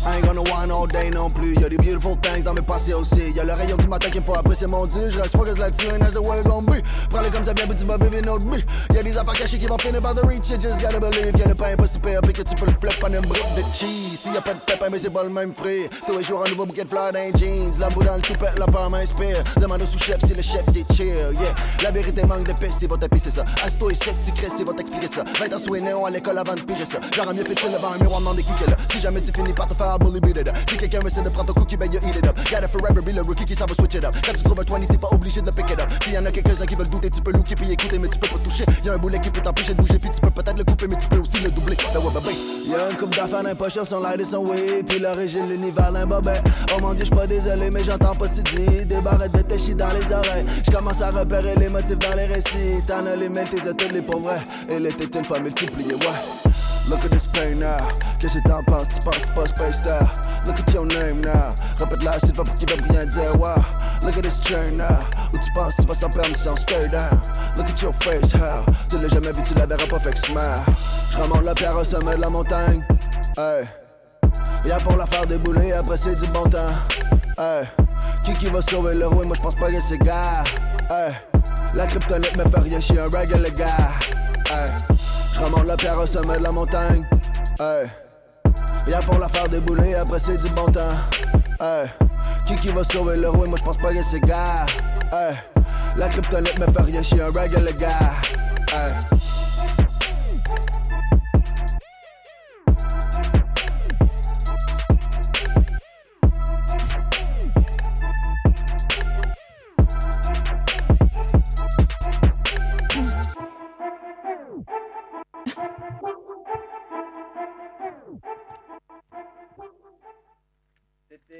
[0.05, 1.53] I ain't gonna whine all day non plus.
[1.55, 3.31] Y'a des beautiful things dans mes passés aussi.
[3.35, 5.09] Y'a le rayon du matin qui faut apprécier mon dieu.
[5.09, 6.81] Je reste focus là-dessus, and that's the way gon' be.
[7.09, 8.63] Prends-le comme ça vient, tu vas vivre une autre vie.
[8.95, 10.49] Y'a des affaires cachées qui vont finir par the reach.
[10.49, 13.03] You just gotta believe que le pain pas super pire que tu peux le flip
[13.03, 14.17] en une brique de cheese.
[14.17, 15.87] S'il y a pas de pépin, mais c'est pas le même fruit.
[16.05, 17.79] Tous les jours, un nouveau bouquet de fleurs dans les jeans.
[17.79, 19.39] La boue dans le toupet, la peur m'inspire.
[19.59, 21.07] Demande au sous-chef si le chef est chill.
[21.07, 23.43] Yeah, la vérité manque de paix, c'est votre tapis, c'est ça.
[23.63, 25.23] Asto et sec, tu crées, c'est votre expliquer ça.
[25.39, 26.99] 20 ans sous néon à l'école avant de piger ça.
[27.15, 28.75] J'aurais mieux fait chill devant un miroir, demander qui qu'elle.
[28.91, 30.69] Si jamais tu finis par te faire it.
[30.69, 32.37] Si quelqu'un essaie de prendre ton cookie, ben you eat it up.
[32.49, 34.15] Gotta forever be le rookie qui va switch it up.
[34.23, 35.89] Quand tu trouves un 20, t'es pas obligé de pick it up.
[36.03, 38.19] S'il y en a quelques-uns qui veulent douter, tu peux looker puis écouter, mais tu
[38.19, 38.65] peux pas toucher.
[38.83, 40.97] Y'a un boulet qui peut t'empêcher de bouger, puis tu peux peut-être le couper, mais
[40.97, 41.77] tu peux aussi le doubler.
[41.93, 42.71] Ben ouais, ben.
[42.71, 44.87] Y'a une coupe d'affaires pocheur, son light et son weed.
[44.87, 46.41] Puis l'origine, l'univers d'un bobet.
[46.73, 48.85] Oh mon dieu, j'suis pas désolé, mais j'entends pas ce que tu dis.
[48.85, 50.45] Des barrettes de téchis dans les oreilles.
[50.65, 52.85] J'commence à repérer les motifs dans les récits.
[52.87, 54.33] T'en as les mains, tes études, les pauvres.
[54.69, 56.51] Et l'été, une fois multiplié, ouais.
[56.89, 57.77] Look at this pain now.
[58.19, 58.87] Qu'est-ce que t'en penses?
[58.89, 60.11] Tu penses pas Space Star?
[60.45, 61.49] Look at your name now.
[61.79, 63.39] Répète-la s'il va pour qu'il va rien dire.
[63.39, 63.55] Wow.
[64.03, 64.99] Look at this train now.
[65.33, 66.55] Où tu penses tu vas sans?
[66.55, 67.21] Stay down.
[67.57, 68.61] Look at your face, how?
[68.89, 70.41] Tu l'as jamais vu, tu la verras pas, fait que smile.
[71.11, 72.83] J'remonte la pierre au sommet de la montagne.
[73.37, 73.65] Hey.
[74.65, 76.75] Y'a pour la faire débouler, après c'est du bon temps.
[77.37, 77.65] Hey.
[78.23, 79.23] Qui qui va sauver le roi?
[79.25, 80.43] Moi j'pense pas que c'est gars.
[80.89, 81.13] Hey.
[81.75, 83.93] La kryptonite me fait rien, j'suis un regular gars.
[84.49, 84.71] Hey.
[85.41, 87.03] J'remonte la pierre au sommet de la montagne.
[87.59, 87.87] Hey.
[88.87, 90.93] Y'a pour la faire débouler, après c'est du bon temps.
[92.45, 93.47] Qui qui va sauver le roi?
[93.47, 94.67] Moi j'pense pas que c'est gars.
[95.11, 95.35] Hey.
[95.95, 98.11] La kryptonite me fait rien, j'suis un regular gars.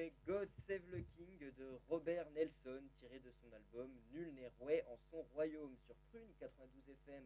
[0.02, 4.72] C'était God Save le King de Robert Nelson, tiré de son album Nul n'est roi
[4.92, 7.24] en son royaume sur Prune 92 FM.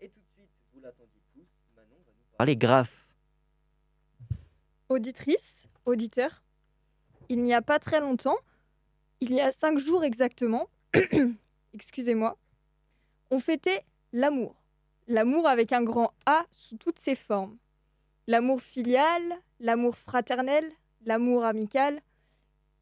[0.00, 3.08] Et tout de suite, vous l'attendiez tous, Manon va nous parler graphe.
[4.90, 6.42] Auditrice, auditeur,
[7.30, 8.38] il n'y a pas très longtemps,
[9.20, 10.68] il y a cinq jours exactement,
[11.72, 12.36] excusez-moi,
[13.30, 14.54] on fêtait l'amour.
[15.06, 17.56] L'amour avec un grand A sous toutes ses formes.
[18.26, 19.22] L'amour filial,
[19.60, 20.70] l'amour fraternel,
[21.06, 22.02] l'amour amical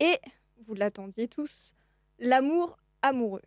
[0.01, 0.19] et,
[0.67, 1.73] vous l'attendiez tous,
[2.19, 3.43] l'amour amoureux.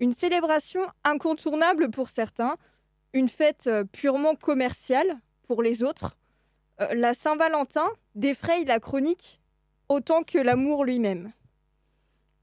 [0.00, 2.56] Une célébration incontournable pour certains,
[3.12, 6.16] une fête euh, purement commerciale pour les autres.
[6.80, 9.40] Euh, la Saint-Valentin défraye la chronique
[9.88, 11.32] autant que l'amour lui-même.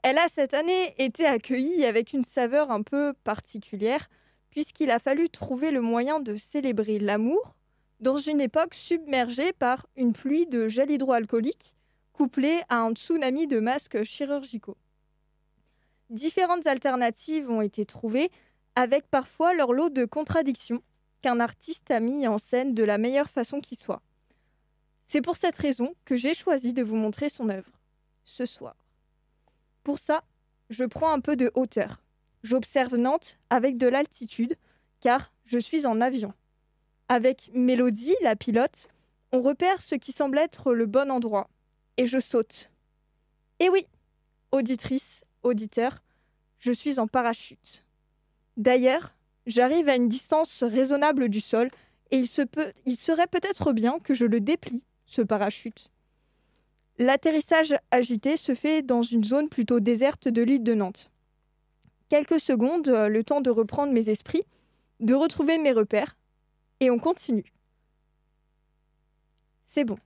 [0.01, 4.09] Elle a cette année été accueillie avec une saveur un peu particulière,
[4.49, 7.55] puisqu'il a fallu trouver le moyen de célébrer l'amour
[7.99, 11.74] dans une époque submergée par une pluie de gel hydroalcoolique
[12.15, 14.78] couplée à un tsunami de masques chirurgicaux.
[16.10, 18.32] Différentes alternatives ont été trouvées,
[18.75, 20.82] avec parfois leur lot de contradictions
[21.21, 24.01] qu'un artiste a mis en scène de la meilleure façon qui soit.
[25.08, 27.71] C'est pour cette raison que j'ai choisi de vous montrer son œuvre,
[28.23, 28.75] ce soir.
[29.84, 30.23] Pour ça,
[30.69, 32.01] je prends un peu de hauteur.
[32.43, 34.56] J'observe Nantes avec de l'altitude,
[35.01, 36.34] car je suis en avion.
[37.10, 38.88] Avec Mélodie, la pilote,
[39.32, 41.49] on repère ce qui semble être le bon endroit.
[41.97, 42.69] Et je saute.
[43.60, 43.88] Et oui,
[44.51, 46.03] auditrice, auditeur,
[46.60, 47.84] je suis en parachute.
[48.58, 49.13] D'ailleurs,
[49.45, 51.69] j'arrive à une distance raisonnable du sol
[52.12, 55.89] et il, se peut, il serait peut-être bien que je le déplie, ce parachute.
[56.97, 61.12] L'atterrissage agité se fait dans une zone plutôt déserte de l'île de Nantes.
[62.10, 64.43] Quelques secondes, le temps de reprendre mes esprits,
[65.01, 66.15] de retrouver mes repères,
[66.79, 67.53] et on continue.
[69.65, 69.97] C'est bon.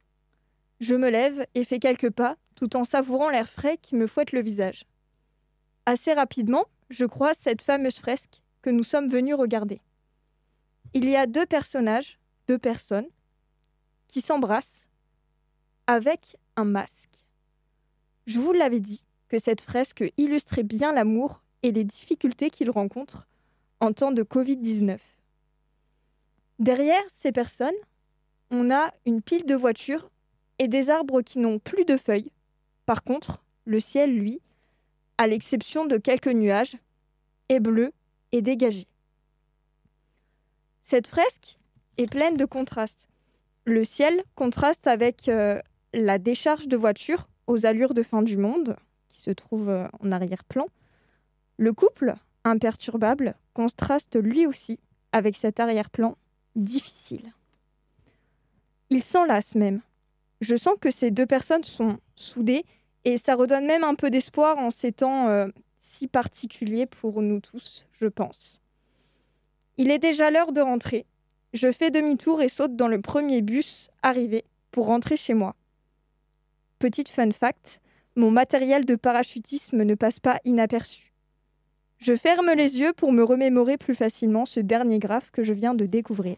[0.79, 4.31] Je me lève et fais quelques pas tout en savourant l'air frais qui me fouette
[4.31, 4.85] le visage.
[5.85, 9.81] Assez rapidement, je croise cette fameuse fresque que nous sommes venus regarder.
[10.93, 13.07] Il y a deux personnages, deux personnes,
[14.07, 14.85] qui s'embrassent
[15.87, 17.25] avec un masque.
[18.25, 23.27] Je vous l'avais dit que cette fresque illustrait bien l'amour et les difficultés qu'il rencontre
[23.79, 24.99] en temps de Covid-19.
[26.59, 27.71] Derrière ces personnes,
[28.51, 30.09] on a une pile de voitures
[30.59, 32.31] et des arbres qui n'ont plus de feuilles.
[32.85, 34.41] Par contre, le ciel, lui,
[35.17, 36.77] à l'exception de quelques nuages,
[37.49, 37.91] est bleu
[38.31, 38.87] et dégagé.
[40.81, 41.57] Cette fresque
[41.97, 43.07] est pleine de contrastes.
[43.65, 45.59] Le ciel contraste avec euh,
[45.93, 48.75] la décharge de voitures aux allures de fin du monde,
[49.09, 50.67] qui se trouve euh, en arrière-plan.
[51.57, 54.79] Le couple, imperturbable, contraste lui aussi
[55.11, 56.17] avec cet arrière-plan
[56.55, 57.33] difficile.
[58.89, 59.81] Ils s'enlacent même.
[60.41, 62.65] Je sens que ces deux personnes sont soudées
[63.05, 65.47] et ça redonne même un peu d'espoir en ces temps euh,
[65.79, 68.61] si particuliers pour nous tous, je pense.
[69.77, 71.05] Il est déjà l'heure de rentrer.
[71.53, 75.55] Je fais demi-tour et saute dans le premier bus arrivé pour rentrer chez moi.
[76.77, 77.81] Petite fun fact,
[78.15, 81.13] mon matériel de parachutisme ne passe pas inaperçu.
[81.97, 85.73] Je ferme les yeux pour me remémorer plus facilement ce dernier graphe que je viens
[85.73, 86.37] de découvrir.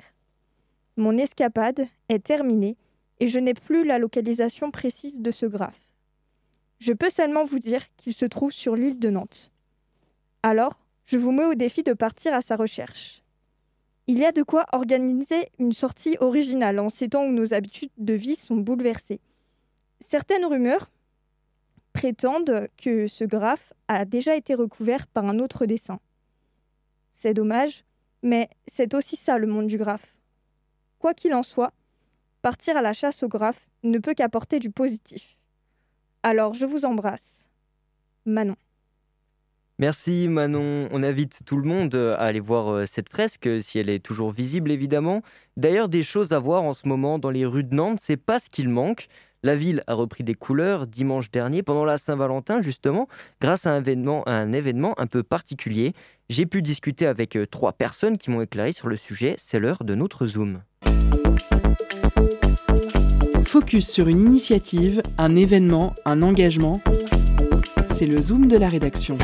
[0.97, 2.77] Mon escapade est terminée
[3.21, 5.79] et je n'ai plus la localisation précise de ce graphe.
[6.79, 9.51] Je peux seulement vous dire qu'il se trouve sur l'île de Nantes.
[10.41, 13.21] Alors, je vous mets au défi de partir à sa recherche.
[14.07, 17.91] Il y a de quoi organiser une sortie originale en ces temps où nos habitudes
[17.99, 19.19] de vie sont bouleversées.
[19.99, 20.89] Certaines rumeurs
[21.93, 25.99] prétendent que ce graphe a déjà été recouvert par un autre dessin.
[27.11, 27.83] C'est dommage,
[28.23, 30.15] mais c'est aussi ça le monde du graphe.
[30.97, 31.71] Quoi qu'il en soit,
[32.41, 35.37] partir à la chasse au graphe ne peut qu'apporter du positif.
[36.23, 37.49] Alors je vous embrasse.
[38.25, 38.55] Manon.
[39.79, 40.87] Merci Manon.
[40.91, 44.29] On invite tout le monde à aller voir euh, cette fresque, si elle est toujours
[44.29, 45.23] visible évidemment.
[45.57, 48.37] D'ailleurs, des choses à voir en ce moment dans les rues de Nantes, c'est pas
[48.37, 49.07] ce qu'il manque.
[49.41, 53.07] La ville a repris des couleurs dimanche dernier pendant la Saint-Valentin justement,
[53.39, 55.93] grâce à un événement, un événement un peu particulier.
[56.29, 59.35] J'ai pu discuter avec euh, trois personnes qui m'ont éclairé sur le sujet.
[59.39, 60.61] C'est l'heure de notre Zoom.
[63.51, 66.79] Focus sur une initiative, un événement, un engagement.
[67.85, 69.17] C'est le Zoom de la rédaction.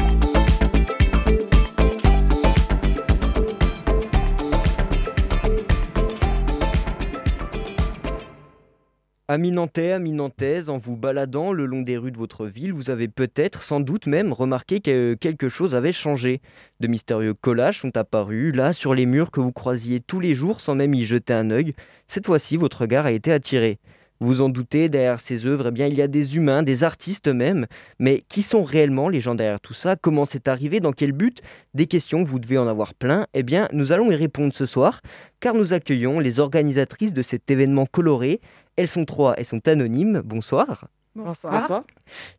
[9.29, 13.63] Amis nantais, en vous baladant le long des rues de votre ville, vous avez peut-être,
[13.63, 16.41] sans doute même, remarqué que quelque chose avait changé.
[16.81, 20.59] De mystérieux collages sont apparus, là, sur les murs que vous croisiez tous les jours
[20.59, 21.75] sans même y jeter un œil.
[22.07, 23.79] Cette fois-ci, votre regard a été attiré.
[24.19, 27.27] Vous en doutez, derrière ces œuvres, eh bien, il y a des humains, des artistes
[27.27, 27.67] même.
[27.99, 29.95] Mais qui sont réellement les gens derrière tout ça?
[29.95, 30.79] Comment c'est arrivé?
[30.79, 31.41] Dans quel but?
[31.73, 33.27] Des questions que vous devez en avoir plein.
[33.33, 35.01] Eh bien, nous allons y répondre ce soir,
[35.39, 38.41] car nous accueillons les organisatrices de cet événement coloré.
[38.75, 40.21] Elles sont trois, elles sont anonymes.
[40.23, 40.87] Bonsoir.
[41.15, 41.83] Bonsoir.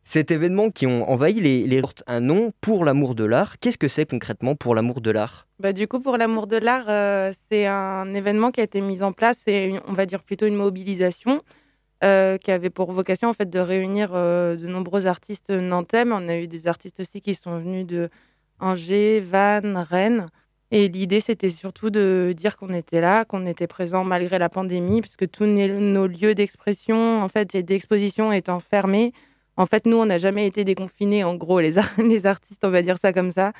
[0.05, 3.59] Cet événement qui ont envahi les, les un nom pour l'amour de l'art.
[3.59, 5.47] Qu'est-ce que c'est concrètement pour l'amour de l'art?
[5.59, 9.03] Bah, Du coup, pour l'amour de l'art, euh, c'est un événement qui a été mis
[9.03, 9.41] en place.
[9.45, 11.41] C'est, on va dire, plutôt une mobilisation
[12.01, 16.05] euh, qui avait pour vocation en fait de réunir euh, de nombreux artistes nantais.
[16.09, 18.09] on a eu des artistes aussi qui sont venus de
[18.61, 20.27] Angers, Vannes, Rennes.
[20.71, 25.01] Et l'idée, c'était surtout de dire qu'on était là, qu'on était présent malgré la pandémie,
[25.01, 29.11] puisque tous nos lieux d'expression, en fait, et d'exposition étant fermés,
[29.57, 32.97] en fait, nous, on n'a jamais été déconfinés, en gros, les, artistes, on va dire
[32.97, 33.51] ça comme ça.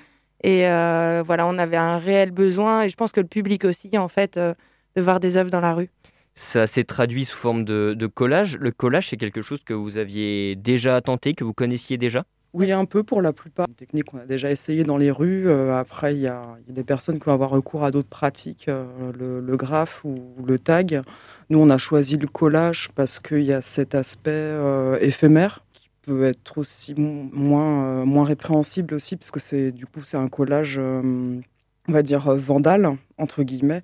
[0.44, 3.98] Et euh, voilà, on avait un réel besoin, et je pense que le public aussi,
[3.98, 4.56] en fait, de
[5.02, 5.90] voir des œuvres dans la rue
[6.36, 8.58] ça s'est traduit sous forme de, collage.
[8.58, 12.24] Le collage, c'est quelque chose que vous aviez déjà tenté, que vous connaissiez déjà?
[12.54, 13.68] Oui, un peu pour la plupart.
[13.68, 15.48] Une technique qu'on a déjà essayé dans les rues.
[15.48, 19.12] Euh, après, il y, a des personnes qui vont avoir recours à d'autres pratiques, euh,
[19.14, 21.04] le, graphe ou, le tag.
[21.52, 25.90] Nous, on a choisi le collage parce qu'il y a cet aspect euh, éphémère qui
[26.02, 30.80] peut être aussi moins, moins répréhensible aussi, parce que c'est du coup c'est un collage,
[30.80, 31.42] on
[31.88, 33.84] va dire vandale entre guillemets.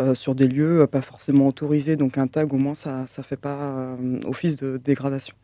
[0.00, 1.94] Euh, sur des lieux euh, pas forcément autorisés.
[1.94, 5.36] Donc un tag, au moins, ça ne fait pas euh, office de dégradation.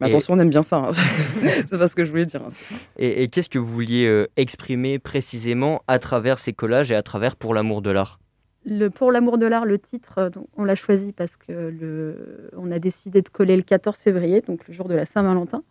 [0.00, 0.78] Mais attention, on aime bien ça.
[0.78, 0.92] Hein.
[1.40, 2.42] c'est pas ce que je voulais dire.
[2.42, 2.78] Hein.
[2.98, 7.54] Et, qu'est-ce que vous vouliez exprimer précisément à travers ces collages et à travers Pour
[7.54, 8.18] l'amour de l'art?
[8.66, 12.80] Le, Pour l'amour de l'art, le titre, on l'a choisi parce que le, on a
[12.80, 15.62] décidé de coller le 14 février, donc le jour de la Saint-Valentin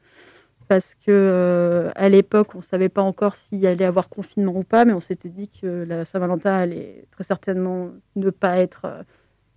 [0.68, 4.64] parce que euh, à l'époque, on ne savait pas encore s'il allait avoir confinement ou
[4.64, 9.04] pas, mais on s'était dit que la Saint-Valentin allait très certainement ne pas être euh,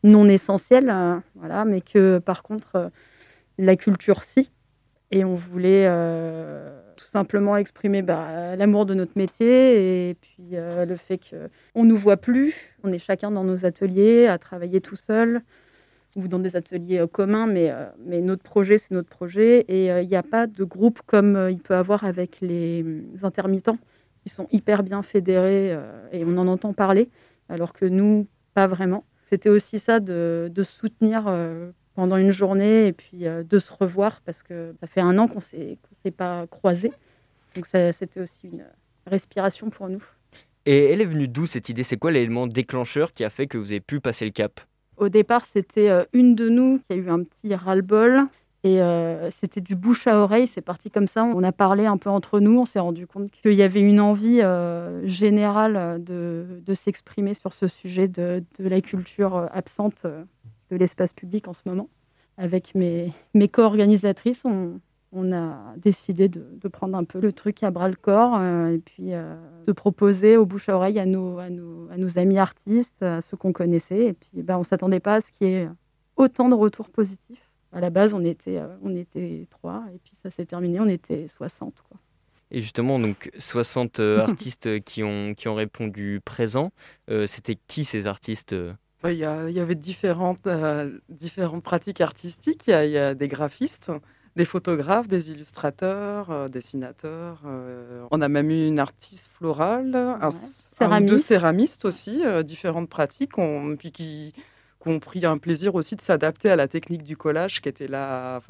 [0.05, 2.89] non essentielle, hein, voilà, mais que par contre, euh,
[3.59, 4.51] la culture si.
[5.11, 5.89] Et on voulait
[6.97, 11.97] tout simplement exprimer bah, l'amour de notre métier et puis le fait qu'on ne nous
[11.97, 12.55] voit plus,
[12.85, 15.41] on est chacun dans nos ateliers à travailler tout seul.
[16.17, 17.73] Ou dans des ateliers communs, mais,
[18.05, 19.61] mais notre projet, c'est notre projet.
[19.69, 22.85] Et il n'y a pas de groupe comme il peut avoir avec les
[23.23, 23.79] intermittents,
[24.23, 25.79] qui sont hyper bien fédérés
[26.13, 27.09] et on en entend parler,
[27.49, 29.05] alors que nous, pas vraiment.
[29.27, 31.33] C'était aussi ça de, de soutenir
[31.95, 35.41] pendant une journée et puis de se revoir parce que ça fait un an qu'on
[35.41, 36.93] ne s'est pas croisés.
[37.55, 38.65] Donc c'était aussi une
[39.07, 40.03] respiration pour nous.
[40.67, 41.83] Et elle est venue d'où cette idée?
[41.83, 44.61] C'est quoi l'élément déclencheur qui a fait que vous avez pu passer le cap?
[44.99, 48.27] Au départ, c'était euh, une de nous qui a eu un petit ras-le-bol.
[48.65, 51.23] Et euh, c'était du bouche à oreille, c'est parti comme ça.
[51.23, 54.01] On a parlé un peu entre nous, on s'est rendu compte qu'il y avait une
[54.01, 61.13] envie euh, générale de, s'exprimer sur ce sujet de, de la culture absente de l'espace
[61.13, 61.89] public en ce moment.
[62.37, 64.81] Avec mes, mes co-organisatrices, on,
[65.13, 68.79] on a décidé de, prendre un peu le truc à bras le corps euh, et
[68.79, 69.37] puis euh,
[69.67, 73.53] de proposer au bouche à oreille à nos, à nos, amis artistes, à ceux qu'on
[73.53, 74.07] connaissait.
[74.07, 75.69] Et puis ben, on ne s'attendait pas à ce qu'il y ait
[76.17, 77.51] autant de retours positifs.
[77.73, 80.89] À la base, on était, euh, on était trois et puis ça s'est terminé, on
[80.89, 81.83] était 60.
[81.89, 81.99] Quoi.
[82.51, 86.71] Et justement, donc 60 artistes qui ont, qui ont répondu présent.
[87.27, 88.55] C'était qui ces artistes
[89.05, 90.49] il y, avait différentes,
[91.09, 92.65] différentes pratiques artistiques.
[92.67, 93.93] Il y, a, des graphistes,
[94.39, 97.43] des photographes, des illustrateurs, euh, dessinateurs.
[97.45, 103.33] Euh, on a même eu une artiste florale, un, deux céramistes aussi, euh, différentes pratiques,
[103.79, 104.33] puis qui,
[104.87, 108.41] ont pris un plaisir aussi de s'adapter à la technique du collage, qui était la,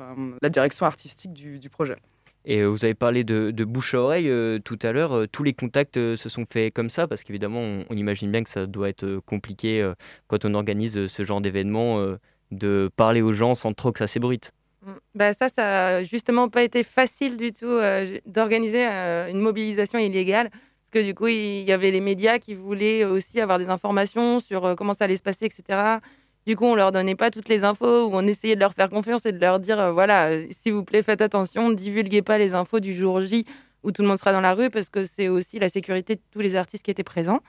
[0.40, 1.96] la direction artistique du, projet.
[2.44, 4.30] Et vous avez parlé de, bouche à oreille
[4.62, 5.26] tout à l'heure.
[5.32, 8.66] tous les contacts se sont faits comme ça, parce qu'évidemment, on, imagine bien que ça
[8.66, 9.90] doit être compliqué
[10.28, 12.16] quand on organise ce genre d'événement,
[12.52, 14.52] de parler aux gens sans trop que ça s'ébruite.
[14.82, 14.92] Mm.
[15.14, 19.98] Bah ça, ça n'a justement pas été facile du tout euh, d'organiser euh, une mobilisation
[19.98, 20.50] illégale.
[20.50, 24.40] Parce que du coup, il y avait les médias qui voulaient aussi avoir des informations
[24.40, 25.98] sur euh, comment ça allait se passer, etc.
[26.46, 28.88] Du coup, on leur donnait pas toutes les infos, ou on essayait de leur faire
[28.88, 32.80] confiance et de leur dire, voilà, s'il vous plaît, faites attention, divulguez pas les infos
[32.80, 33.44] du jour J
[33.82, 36.20] où tout le monde sera dans la rue, parce que c'est aussi la sécurité de
[36.30, 37.40] tous les artistes qui étaient présents.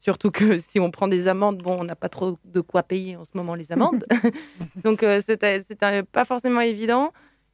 [0.00, 3.16] Surtout que si on prend des amendes, bon, on n'a pas trop de quoi payer
[3.16, 4.04] en ce moment les amendes.
[4.84, 7.12] Donc, euh, c'était, pas forcément évident.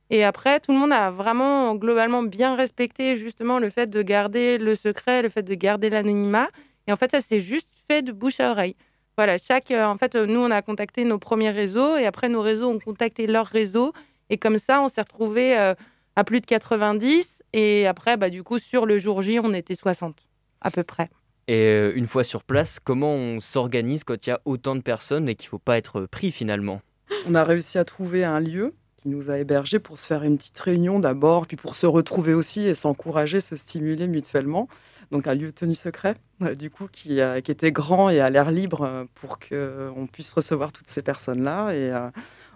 [0.08, 4.56] Et après, tout le monde a vraiment globalement bien respecté justement le fait de garder
[4.56, 6.48] le secret, le fait de garder l'anonymat.
[6.86, 8.76] Et en fait, ça s'est juste fait de bouche à oreille.
[9.16, 12.42] Voilà, chaque, euh, en fait, nous, on a contacté nos premiers réseaux et après, nos
[12.42, 13.92] réseaux ont contacté leurs réseaux.
[14.30, 15.74] Et comme ça, on s'est retrouvés euh,
[16.14, 17.42] à plus de 90.
[17.52, 20.28] Et après, bah, du coup, sur le jour J, on était 60
[20.60, 21.08] à peu près.
[21.48, 24.80] Et euh, une fois sur place, comment on s'organise quand il y a autant de
[24.80, 26.80] personnes et qu'il ne faut pas être pris finalement?
[27.28, 30.38] On a réussi à trouver un lieu qui nous a hébergés pour se faire une
[30.38, 34.68] petite réunion d'abord, puis pour se retrouver aussi et s'encourager, se stimuler mutuellement.
[35.12, 38.50] Donc un lieu tenu secret, euh, du coup, qui, qui, était grand et à l'air
[38.50, 41.72] libre euh, pour qu'on puisse recevoir toutes ces personnes-là.
[41.74, 41.92] Et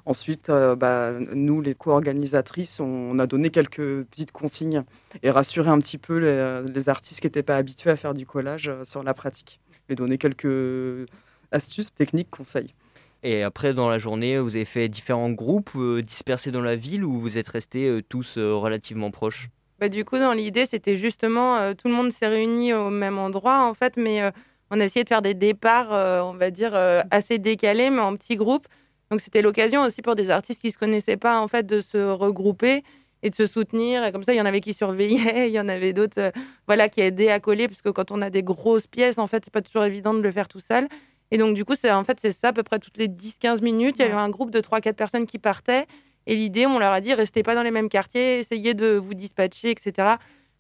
[0.07, 4.85] Ensuite, euh, bah, nous, les co-organisatrices, on, a donné quelques petites consignes
[5.23, 8.69] et rassuré un petit peu les, artistes qui n'étaient pas habitués à faire du collage
[8.69, 11.07] euh, sur la pratique et donné quelques
[11.53, 12.75] astuces, techniques, conseils.
[13.23, 17.05] Et après, dans la journée, vous avez fait différents groupes euh, dispersés dans la ville
[17.05, 19.51] ou vous êtes restés tous relativement proches?
[19.79, 23.67] Bah, Du coup, dans l'idée, c'était justement, tout le monde s'est réuni au même endroit,
[23.67, 24.23] en fait, mais
[24.71, 25.91] on a essayé de faire des départs,
[26.25, 26.75] on va dire,
[27.11, 28.69] assez décalés, mais en petits groupes.
[29.11, 31.81] Donc c'était l'occasion aussi pour des artistes qui ne se connaissaient pas en fait de
[31.81, 32.85] se regrouper
[33.23, 34.05] et de se soutenir.
[34.05, 36.31] Et comme ça, il y en avait qui surveillaient, il y en avait d'autres euh,
[36.67, 39.45] voilà, qui aidaient à coller, parce que quand on a des grosses pièces, en fait,
[39.45, 40.89] c'est pas toujours évident de le faire tout seul.
[41.31, 43.63] Et donc, du coup, c'est en fait, c'est ça, à peu près toutes les 10-15
[43.63, 45.87] minutes, il y avait un groupe de 3-4 personnes qui partaient.
[46.27, 49.15] Et l'idée, on leur a dit, restez pas dans les mêmes quartiers, essayez de vous
[49.15, 50.15] dispatcher, etc.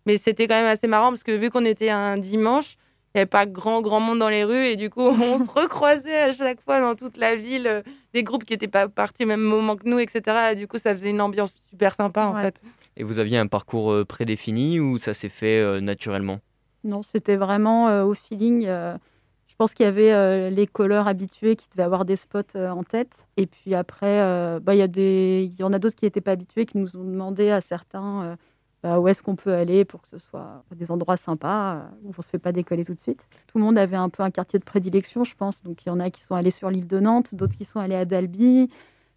[0.07, 2.77] Mais c'était quand même assez marrant, parce que vu qu'on était un dimanche,
[3.15, 4.67] il n'y avait pas grand, grand monde dans les rues.
[4.67, 7.83] Et du coup, on se recroisait à chaque fois dans toute la ville, euh,
[8.15, 10.53] des groupes qui n'étaient pas partis au même moment que nous, etc.
[10.53, 12.63] Et du coup, ça faisait une ambiance super sympa, en fait.
[12.97, 16.41] Et vous aviez un parcours euh, prédéfini ou ça s'est fait euh, naturellement?
[16.85, 18.63] Non, c'était vraiment au feeling.
[18.65, 23.13] je pense qu'il y avait les colleurs habitués qui devaient avoir des spots en tête.
[23.37, 26.79] Et puis après, bah, il y, y en a d'autres qui n'étaient pas habitués, qui
[26.79, 28.39] nous ont demandé à certains
[28.83, 32.09] bah, où est-ce qu'on peut aller pour que ce soit des endroits sympas euh, où
[32.09, 33.21] on ne se fait pas décoller tout de suite.
[33.47, 35.63] Tout le monde avait un peu un quartier de prédilection, je pense.
[35.63, 37.79] Donc il y en a qui sont allés sur l'île de Nantes, d'autres qui sont
[37.79, 38.71] allés à Dalby,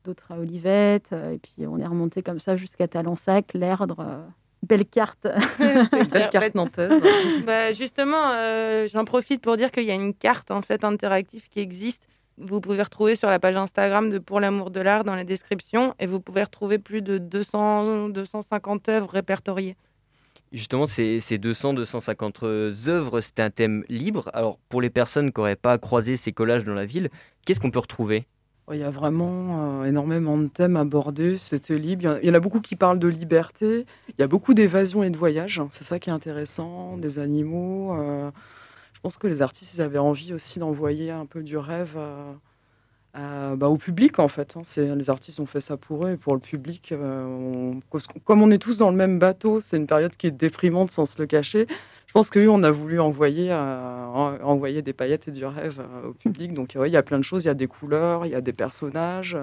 [0.04, 1.14] d'autres à Olivette.
[1.14, 4.00] Euh, et puis on est remonté comme ça jusqu'à Talensac, l'Erdre.
[4.02, 4.22] Euh,
[4.64, 5.28] belle carte,
[5.60, 7.02] belle carte nantaise.
[7.46, 8.34] bah, justement,
[8.88, 12.08] j'en profite pour dire qu'il y a une carte en fait interactive qui existe
[12.38, 15.94] vous pouvez retrouver sur la page Instagram de Pour l'amour de l'art dans la description
[16.00, 19.76] et vous pouvez retrouver plus de 200, 250 œuvres répertoriées.
[20.52, 24.30] Justement, ces, ces 200-250 œuvres, c'est un thème libre.
[24.34, 27.10] Alors, pour les personnes qui n'auraient pas croisé ces collages dans la ville,
[27.46, 28.28] qu'est-ce qu'on peut retrouver?
[28.72, 32.20] Il y a vraiment euh, énormément de thèmes abordés, c'était libre.
[32.22, 35.10] Il y en a beaucoup qui parlent de liberté, il y a beaucoup d'évasion et
[35.10, 37.94] de voyage, c'est ça qui est intéressant, des animaux.
[37.94, 38.32] Euh,
[39.04, 41.98] pense que les artistes avaient envie aussi d'envoyer un peu du rêve
[43.14, 44.56] bah, au public en fait.
[44.58, 44.62] Hein.
[44.96, 46.92] Les artistes ont fait ça pour eux et pour le public.
[46.92, 47.74] Euh,
[48.24, 51.06] comme on est tous dans le même bateau, c'est une période qui est déprimante sans
[51.06, 51.68] se le cacher.
[52.08, 56.54] Je pense qu'eux, on a voulu envoyer, envoyer des paillettes et du rêve au public.
[56.54, 58.42] Donc il y a plein de choses, il y a des couleurs, il y a
[58.42, 59.38] des personnages.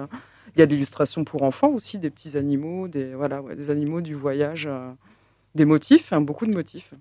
[0.55, 4.15] Il y a l'illustration pour enfants aussi, des petits animaux, des, voilà, des animaux, du
[4.15, 4.91] voyage, euh,
[5.55, 6.93] des motifs, hein, beaucoup de motifs.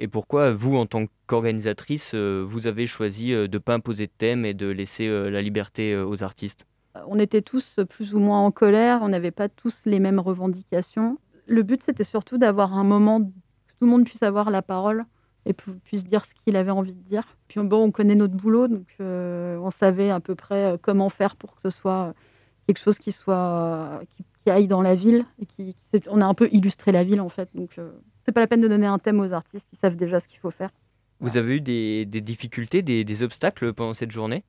[0.00, 4.06] Et pourquoi vous, en tant qu'organisatrice, euh, vous avez choisi euh, de ne pas imposer
[4.06, 6.66] de thème et de laisser la liberté aux artistes?
[7.06, 11.18] On était tous plus ou moins en colère, on n'avait pas tous les mêmes revendications.
[11.46, 13.32] Le but, c'était surtout d'avoir un moment où
[13.66, 15.04] tout le monde puisse avoir la parole
[15.46, 17.36] et puisse dire ce qu'il avait envie de dire.
[17.46, 21.54] Puis bon, on connaît notre boulot, donc on savait à peu près comment faire pour
[21.54, 22.14] que ce soit
[22.68, 25.76] quelque chose qui soit qui, aille dans la ville et qui,
[26.08, 27.90] on a un peu illustré la ville en fait donc euh,
[28.28, 30.38] c'est pas la peine de donner un thème aux artistes ils savent déjà ce qu'il
[30.38, 30.68] faut faire.
[31.18, 34.44] Vous avez eu des, difficultés des, obstacles pendant cette journée?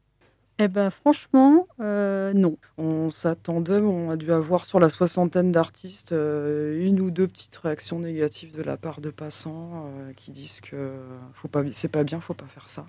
[0.58, 2.58] Eh ben franchement euh, non.
[2.78, 7.56] On s'attendait on a dû avoir sur la soixantaine d'artistes euh, une ou deux petites
[7.56, 10.92] réactions négatives de la part de passants qui disent que
[11.34, 12.86] faut pas c'est pas bien faut pas faire ça.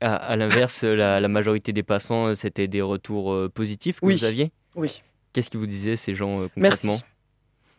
[0.00, 4.50] À, l'inverse, la, majorité des passants, c'était des retours positifs que vous aviez?
[4.74, 5.02] Oui.
[5.32, 6.92] Qu'est-ce qu'ils vous disaient, ces gens, euh, concrètement?
[6.92, 7.04] Merci.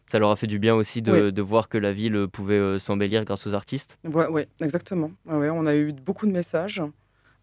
[0.07, 3.23] Ça leur a fait du bien aussi de, voir que la ville pouvait euh, s'embellir
[3.23, 5.11] grâce aux artistes Oui, ouais, exactement.
[5.25, 6.81] Ouais, on a eu beaucoup de messages.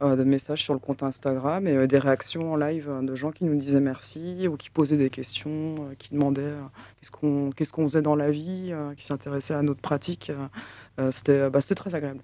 [0.01, 3.45] Euh, de messages sur le compte Instagram et des réactions en live de gens qui
[3.45, 6.53] nous disaient merci ou qui posaient des questions, qui demandaient
[7.01, 10.31] qu'est-ce qu'on faisait dans la vie, qui s'intéressaient à notre pratique.
[11.11, 12.21] C'était bah, très agréable.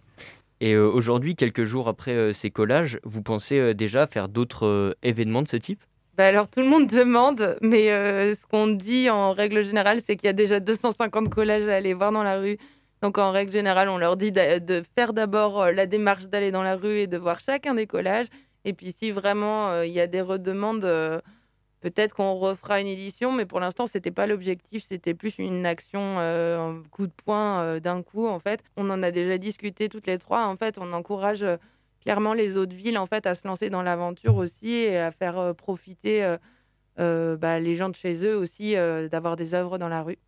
[0.60, 5.56] Et aujourd'hui, quelques jours après ces collages, vous pensez déjà faire d'autres événements de ce
[5.56, 5.82] type?
[6.16, 10.14] Bah alors tout le monde demande, mais euh, ce qu'on dit en règle générale, c'est
[10.14, 12.56] qu'il y a déjà 250 collages à aller voir dans la rue.
[13.02, 16.62] Donc en règle générale, on leur dit de, faire d'abord euh, la démarche d'aller dans
[16.62, 18.28] la rue et de voir chacun des collages.
[18.64, 20.88] Et puis si vraiment euh, il y a des redemandes,
[21.80, 26.20] peut-être qu'on refera une édition, mais pour l'instant, c'était pas l'objectif, c'était plus une action,
[26.20, 28.28] un coup de poing d'un coup.
[28.28, 30.46] En fait, on en a déjà discuté toutes les trois.
[30.46, 31.44] En fait, on encourage
[32.04, 35.38] clairement les autres villes en fait à se lancer dans l'aventure aussi et à faire
[35.38, 36.36] euh, profiter euh,
[37.00, 38.74] euh, bah, les gens de chez eux aussi
[39.10, 40.18] d'avoir des œuvres dans la rue.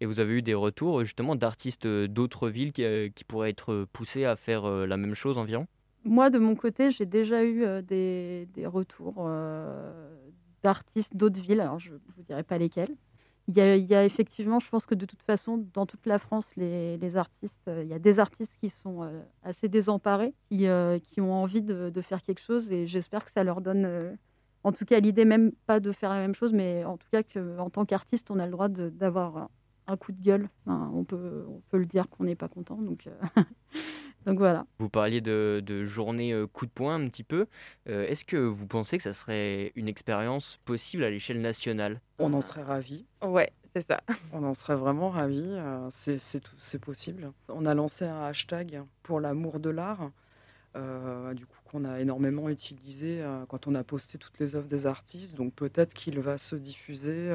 [0.00, 4.36] Et vous avez eu des retours justement d'artistes d'autres villes qui, pourraient être poussés à
[4.36, 5.66] faire la même chose environ?
[6.04, 9.26] Moi, de mon côté, j'ai déjà eu des, des, retours
[10.62, 11.62] d'artistes d'autres villes.
[11.62, 12.94] Alors, je ne vous dirai pas lesquels.
[13.48, 17.16] Il y, a, effectivement, je pense que de toute façon, dans toute la France, les,
[17.16, 21.20] artistes, euh, il y a des artistes qui sont euh, assez désemparés, qui, euh, qui
[21.20, 24.18] ont envie de, faire quelque chose, et j'espère que ça leur donne,
[24.64, 27.22] en tout cas, l'idée même pas de faire la même chose, mais en tout cas
[27.22, 29.48] qu'en tant qu'artiste, on a le droit d'avoir
[29.86, 30.48] un coup de gueule.
[30.66, 33.08] on, peut, on peut le dire qu'on n'est pas content, donc
[34.26, 34.66] Donc voilà.
[34.80, 37.46] Vous parliez de, de journée euh, coup de poing un petit peu.
[37.88, 42.00] Euh, est-ce que vous pensez que ça serait une expérience possible à l'échelle nationale?
[42.18, 43.06] On en serait ravis.
[43.24, 44.00] Ouais, c'est ça.
[44.32, 45.46] On en serait vraiment ravis.
[45.46, 47.30] Euh, c'est possible.
[47.48, 50.10] On a lancé un hashtag pour l'amour de l'art.
[50.74, 55.36] du coup, qu'on a énormément utilisé quand on a posté toutes les œuvres des artistes.
[55.36, 57.30] Donc peut-être qu'il va se diffuser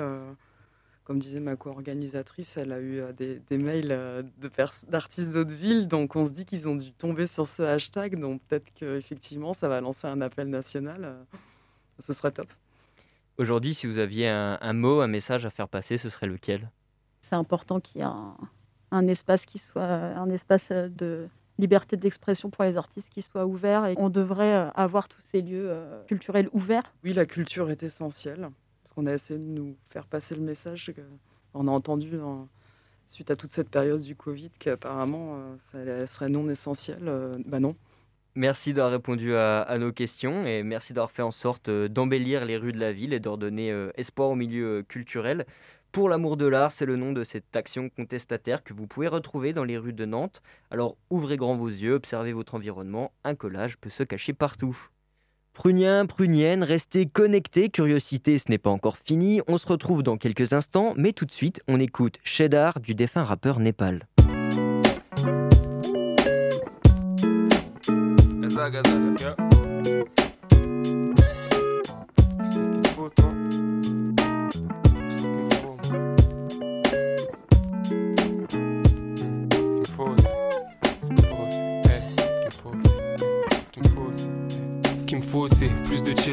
[1.03, 4.23] comme disait ma co-organisatrice, elle a eu euh, des, mails euh,
[4.87, 8.41] d'artistes d'autres villes, donc on se dit qu'ils ont dû tomber sur ce hashtag, donc
[8.43, 11.23] peut-être qu'effectivement ça va lancer un appel national, euh,
[11.99, 12.47] ce serait top.
[13.37, 16.69] Aujourd'hui, si vous aviez un, mot, un message à faire passer, ce serait lequel?
[17.21, 18.07] C'est important qu'il y ait
[18.91, 21.27] un, espace qui soit un espace de
[21.57, 25.73] liberté d'expression pour les artistes qui soit ouvert et on devrait avoir tous ces lieux
[26.07, 26.93] culturels ouverts.
[27.03, 28.49] Oui, la culture est essentielle
[28.93, 30.91] qu'on a essayé de nous faire passer le message.
[31.53, 32.09] On a entendu
[33.11, 36.99] suite à toute cette période du Covid qu'apparemment euh, ça serait non essentiel.
[37.03, 37.75] Euh, bah non.
[38.35, 42.55] Merci d'avoir répondu à, nos questions et merci d'avoir fait en sorte euh, d'embellir les
[42.55, 45.45] rues de la ville et de redonner espoir au milieu culturel.
[45.91, 49.51] Pour l'amour de l'art, c'est le nom de cette action contestataire que vous pouvez retrouver
[49.51, 50.41] dans les rues de Nantes.
[50.69, 54.87] Alors ouvrez grand vos yeux, observez votre environnement, un collage peut se cacher partout.
[55.53, 60.53] Prunien, prunienne, restez connectés, curiosité, ce n'est pas encore fini, on se retrouve dans quelques
[60.53, 64.07] instants, mais tout de suite, on écoute Cheddar du défunt rappeur Népal.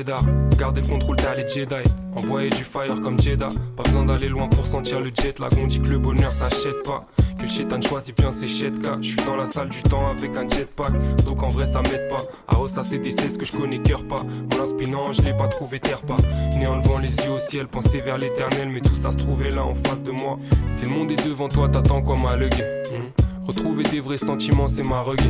[0.08, 0.22] Cheddar.
[0.58, 1.74] Garder le contrôle, t'as les Jedi.
[2.16, 3.50] Envoyer du fire comme Jeddah.
[3.76, 5.52] Pas besoin d'aller loin pour sentir le jet lag.
[5.60, 7.06] On dit que le bonheur s'achète pas.
[7.36, 8.46] Que le chétan choisit bien ses.
[8.46, 10.92] Je suis dans la salle du temps avec un jetpack.
[11.24, 12.22] Donc en vrai, ça m'aide pas.
[12.48, 14.22] À ressasser des ce que je connais cœur pas.
[14.50, 16.16] Mon inspirant, je l'ai pas trouvé terre pas.
[16.58, 18.68] Né en levant les yeux au ciel, penser vers l'éternel.
[18.68, 20.38] Mais tout ça se trouvait là en face de moi.
[20.66, 22.36] Si le monde est devant toi, t'attends quoi, ma?
[23.48, 25.22] Retrouver des vrais sentiments, c'est ma reggae.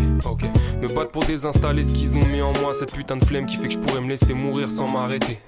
[0.82, 3.56] Me battre pour désinstaller ce qu'ils ont mis en moi, cette putain de flemme qui
[3.56, 5.38] fait que je pourrais me laisser mourir sans m'arrêter.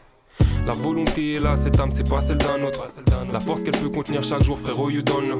[0.64, 2.86] La volonté est là, cette âme c'est pas celle d'un autre.
[3.32, 5.38] La force qu'elle peut contenir chaque jour, frérot, you don't know.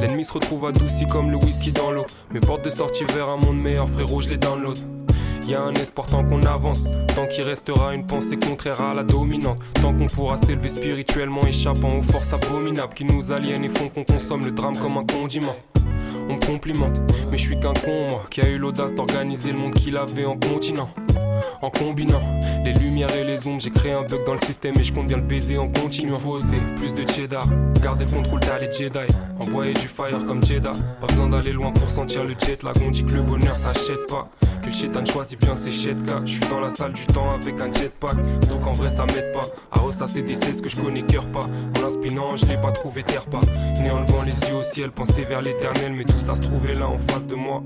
[0.00, 2.06] L'ennemi se retrouve adouci comme le whisky dans l'eau.
[2.32, 4.78] Mes portes de sortie vers un monde meilleur, frérot, je les download.
[5.46, 6.84] Y a un espoir tant qu'on avance,
[7.14, 11.98] tant qu'il restera une pensée contraire à la dominante, tant qu'on pourra s'élever spirituellement, échappant
[11.98, 15.56] aux forces abominables qui nous aliènent et font qu'on consomme le drame comme un condiment
[16.28, 17.00] on me complimente.
[17.30, 20.24] Mais je suis qu'un con, moi, qui a eu l'audace d'organiser le monde qu'il avait
[20.24, 20.90] en continent.
[21.60, 22.20] En combinant
[22.64, 25.06] les lumières et les ombres, j'ai créé un bug dans le système et je compte
[25.06, 26.18] bien le baiser en continuant.
[26.18, 27.46] Faut oser plus de cheddar,
[27.80, 28.98] garder le contrôle, t'as les Jedi.
[29.38, 30.72] Envoyer du fire comme Jeddah.
[31.00, 32.60] Pas besoin d'aller loin pour sentir le jet.
[32.84, 34.28] On dit que le bonheur s'achète pas.
[34.60, 36.22] Que le chétan choisit bien ses chetka.
[36.24, 38.16] Je suis dans la salle du temps avec un jetpack.
[38.48, 41.46] Donc en vrai, ça m'aide pas à ressasser des ce que je connais cœur pas.
[41.76, 43.40] Mon inspirant, je l'ai pas trouvé terre pas.
[43.80, 45.92] Né en levant les yeux au ciel, penser vers l'éternel.
[45.92, 47.62] Mais tout ça se trouvait là en face de moi.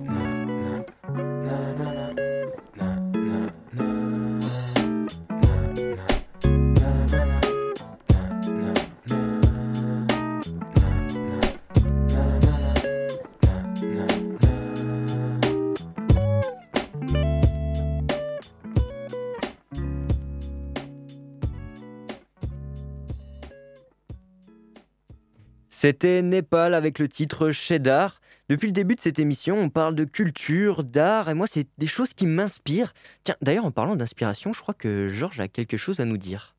[25.86, 28.20] C'était Népal avec le titre Cheddar.
[28.48, 31.86] Depuis le début de cette émission, on parle de culture, d'art, et moi, c'est des
[31.86, 32.92] choses qui m'inspirent.
[33.22, 36.56] Tiens, d'ailleurs, en parlant d'inspiration, je crois que Georges a quelque chose à nous dire.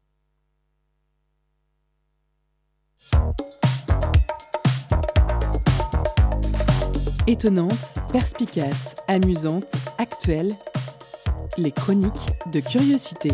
[7.28, 10.54] Étonnante, perspicace, amusante, actuelle,
[11.58, 12.14] les chroniques
[12.54, 13.32] de curiosité.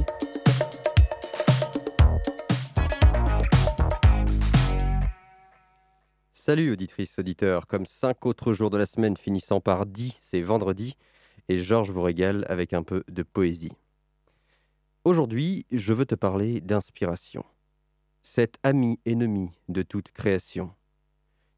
[6.45, 7.67] Salut auditrices, auditeurs.
[7.67, 10.97] Comme cinq autres jours de la semaine finissant par 10, c'est vendredi,
[11.47, 13.71] et Georges vous régale avec un peu de poésie.
[15.05, 17.45] Aujourd'hui, je veux te parler d'inspiration.
[18.23, 20.73] Cet ami ennemi de toute création.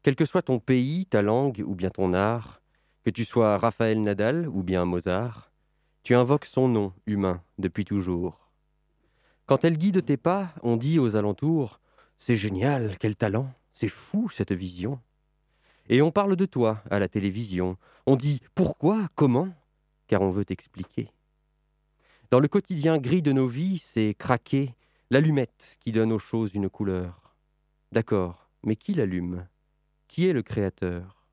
[0.04, 2.62] Quel que soit ton pays, ta langue ou bien ton art,
[3.02, 5.50] que tu sois Raphaël Nadal ou bien Mozart,
[6.04, 8.52] tu invoques son nom humain depuis toujours.
[9.46, 11.80] Quand elle guide tes pas, on dit aux alentours
[12.18, 14.98] C'est génial, quel talent c'est fou cette vision.
[15.90, 17.76] Et on parle de toi à la télévision.
[18.06, 19.50] On dit pourquoi, comment,
[20.06, 21.12] car on veut t'expliquer.
[22.30, 24.74] Dans le quotidien gris de nos vies, c'est craquer
[25.10, 27.36] l'allumette qui donne aux choses une couleur.
[27.92, 29.46] D'accord, mais qui l'allume?
[30.08, 31.26] Qui est le créateur?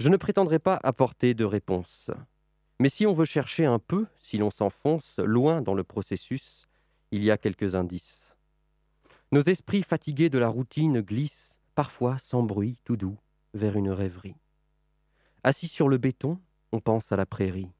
[0.00, 2.10] Je ne prétendrai pas apporter de réponse.
[2.78, 6.68] Mais si on veut chercher un peu, si l'on s'enfonce loin dans le processus,
[7.10, 8.27] il y a quelques indices.
[9.30, 13.18] Nos esprits fatigués de la routine glissent, parfois sans bruit, tout doux,
[13.52, 14.36] vers une rêverie.
[15.44, 16.38] Assis sur le béton,
[16.72, 17.70] on pense à la prairie.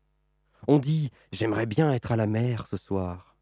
[0.66, 3.34] On dit J'aimerais bien être à la mer ce soir.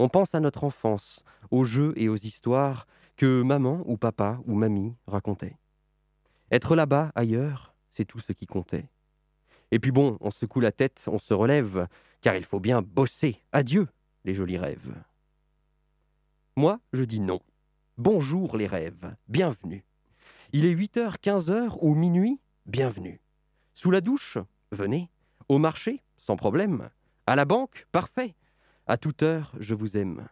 [0.00, 1.22] On pense à notre enfance,
[1.52, 5.56] aux jeux et aux histoires que maman ou papa ou mamie racontaient.
[6.50, 8.88] Être là-bas, ailleurs, c'est tout ce qui comptait.
[9.70, 11.86] Et puis bon, on secoue la tête, on se relève,
[12.22, 13.40] car il faut bien bosser.
[13.52, 13.86] Adieu,
[14.24, 14.94] les jolis rêves.
[16.56, 17.40] Moi, je dis non.
[17.96, 19.84] Bonjour les rêves, bienvenue.
[20.52, 23.20] Il est 8h, 15h ou minuit, bienvenue.
[23.72, 24.36] Sous la douche,
[24.72, 25.10] venez.
[25.48, 26.90] Au marché, sans problème.
[27.28, 28.34] À la banque, parfait.
[28.88, 30.26] À toute heure, je vous aime.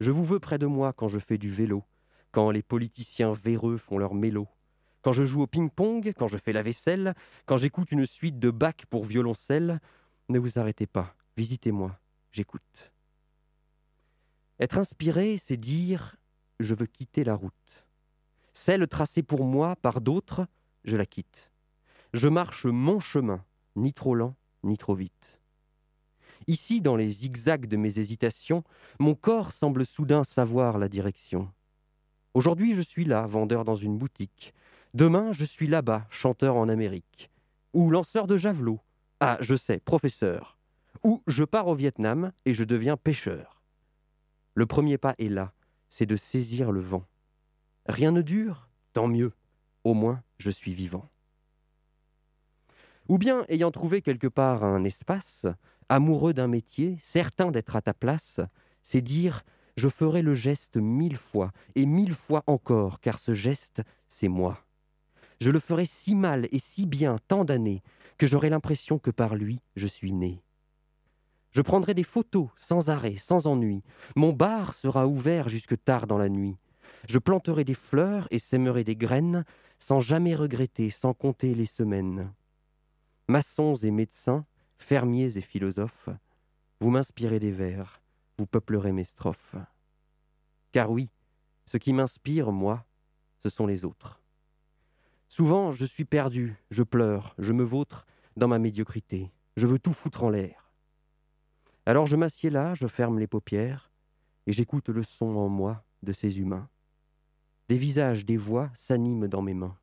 [0.00, 1.84] Je vous veux près de moi quand je fais du vélo,
[2.32, 4.48] quand les politiciens véreux font leur mélo,
[5.00, 7.14] quand je joue au ping-pong, quand je fais la vaisselle,
[7.46, 9.80] quand j'écoute une suite de bacs pour violoncelle.
[10.28, 11.96] Ne vous arrêtez pas, visitez-moi,
[12.32, 12.90] j'écoute.
[14.60, 16.16] Être inspiré, c'est dire
[16.60, 17.54] je veux quitter la route.
[18.52, 20.46] Celle tracée pour moi par d'autres,
[20.84, 21.50] je la quitte.
[22.12, 23.42] Je marche mon chemin,
[23.74, 25.40] ni trop lent, ni trop vite.
[26.46, 28.62] Ici, dans les zigzags de mes hésitations,
[28.98, 31.50] mon corps semble soudain savoir la direction.
[32.34, 34.52] Aujourd'hui, je suis là, vendeur dans une boutique.
[34.92, 37.30] Demain, je suis là-bas, chanteur en Amérique.
[37.72, 38.80] Ou lanceur de javelot.
[39.20, 40.58] Ah, je sais, professeur.
[41.02, 43.59] Ou je pars au Vietnam et je deviens pêcheur.
[44.54, 45.52] Le premier pas est là,
[45.88, 47.04] c'est de saisir le vent.
[47.86, 49.32] Rien ne dure, tant mieux,
[49.84, 51.08] au moins je suis vivant.
[53.08, 55.46] Ou bien, ayant trouvé quelque part un espace,
[55.88, 58.40] amoureux d'un métier, certain d'être à ta place,
[58.82, 59.42] c'est dire
[59.76, 64.64] je ferai le geste mille fois et mille fois encore, car ce geste, c'est moi.
[65.40, 67.82] Je le ferai si mal et si bien tant d'années
[68.18, 70.42] que j'aurai l'impression que par lui je suis né.
[71.52, 73.82] Je prendrai des photos sans arrêt, sans ennui.
[74.16, 76.56] Mon bar sera ouvert jusque tard dans la nuit.
[77.08, 79.44] Je planterai des fleurs et sèmerai des graines
[79.78, 82.32] sans jamais regretter, sans compter les semaines.
[83.28, 84.44] Maçons et médecins,
[84.78, 86.10] fermiers et philosophes,
[86.80, 88.00] vous m'inspirez des vers,
[88.38, 89.56] vous peuplerez mes strophes.
[90.72, 91.10] Car oui,
[91.66, 92.84] ce qui m'inspire, moi,
[93.42, 94.20] ce sont les autres.
[95.28, 99.92] Souvent, je suis perdu, je pleure, je me vautre dans ma médiocrité, je veux tout
[99.92, 100.69] foutre en l'air.
[101.86, 103.90] Alors je m'assieds là, je ferme les paupières,
[104.46, 106.68] et j'écoute le son en moi de ces humains.
[107.68, 109.76] Des visages, des voix s'animent dans mes mains.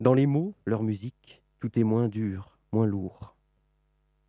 [0.00, 3.34] Dans les mots, leur musique, tout est moins dur, moins lourd.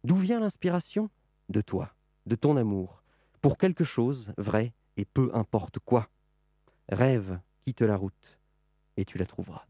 [0.03, 1.09] D'où vient l'inspiration?
[1.49, 1.93] De toi,
[2.25, 3.03] de ton amour,
[3.41, 6.09] pour quelque chose vrai et peu importe quoi.
[6.89, 8.39] Rêve, quitte la route,
[8.97, 9.65] et tu la trouveras.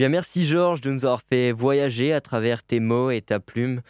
[0.00, 3.82] Bien, merci Georges de nous avoir fait voyager à travers tes mots et ta plume.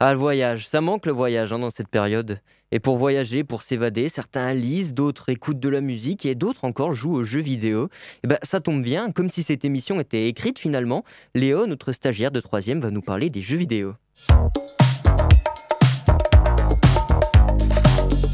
[0.00, 2.40] Ah, le voyage, ça manque le voyage hein, dans cette période.
[2.72, 6.94] Et pour voyager, pour s'évader, certains lisent, d'autres écoutent de la musique et d'autres encore
[6.94, 7.90] jouent aux jeux vidéo.
[8.24, 11.04] Et ben, ça tombe bien, comme si cette émission était écrite finalement.
[11.34, 13.92] Léo, notre stagiaire de troisième, va nous parler des jeux vidéo.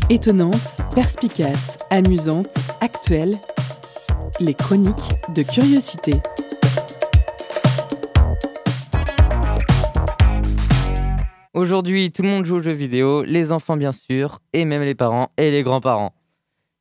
[0.08, 3.34] Étonnante, perspicace, amusante, actuelle,
[4.38, 6.12] les chroniques de curiosité.
[11.54, 14.96] Aujourd'hui, tout le monde joue aux jeux vidéo, les enfants bien sûr, et même les
[14.96, 16.12] parents et les grands-parents.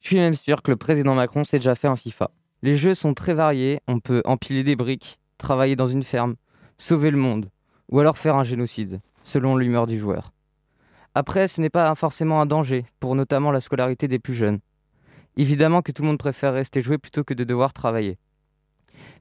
[0.02, 2.32] Je suis même sûr que le président Macron s'est déjà fait un FIFA.
[2.64, 6.38] Les jeux sont très variés, on peut empiler des briques, travailler dans une ferme,
[6.80, 7.52] sauver le monde,
[7.92, 10.34] ou alors faire un génocide, selon l'humeur du joueur.
[11.14, 14.60] Après, ce n'est pas forcément un danger, pour notamment la scolarité des plus jeunes.
[15.38, 18.18] Évidemment que tout le monde préfère rester jouer plutôt que de devoir travailler.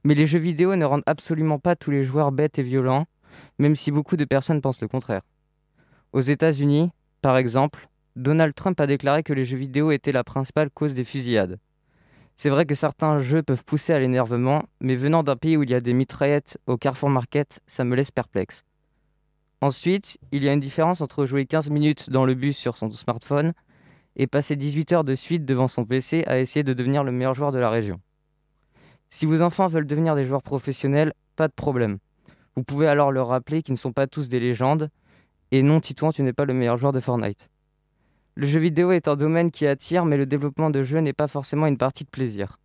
[0.03, 3.05] Mais les jeux vidéo ne rendent absolument pas tous les joueurs bêtes et violents,
[3.59, 5.21] même si beaucoup de personnes pensent le contraire.
[6.13, 6.91] Aux États-Unis,
[7.23, 11.05] par exemple, Donald Trump a déclaré que les jeux vidéo étaient la principale cause des
[11.05, 11.57] fusillades.
[12.37, 15.71] C'est vrai que certains jeux peuvent pousser à l'énervement, mais venant d'un pays où il
[15.71, 18.63] y a des mitraillettes au Carrefour Market, ça me laisse perplexe.
[19.59, 22.91] Ensuite, il y a une différence entre jouer 15 minutes dans le bus sur son
[22.91, 23.53] smartphone
[24.15, 27.33] et passer 18 heures de suite devant son PC à essayer de devenir le meilleur
[27.33, 27.99] joueur de la région.
[29.09, 31.97] Si vos enfants veulent devenir des joueurs professionnels, pas de problème.
[32.55, 34.91] Vous pouvez alors leur rappeler qu'ils ne sont pas tous des légendes
[35.53, 37.47] et non, Titouan, tu n'es pas le meilleur joueur de Fortnite.
[38.33, 41.27] Le jeu vidéo est un domaine qui attire, mais le développement de jeux n'est pas
[41.27, 42.57] forcément une partie de plaisir.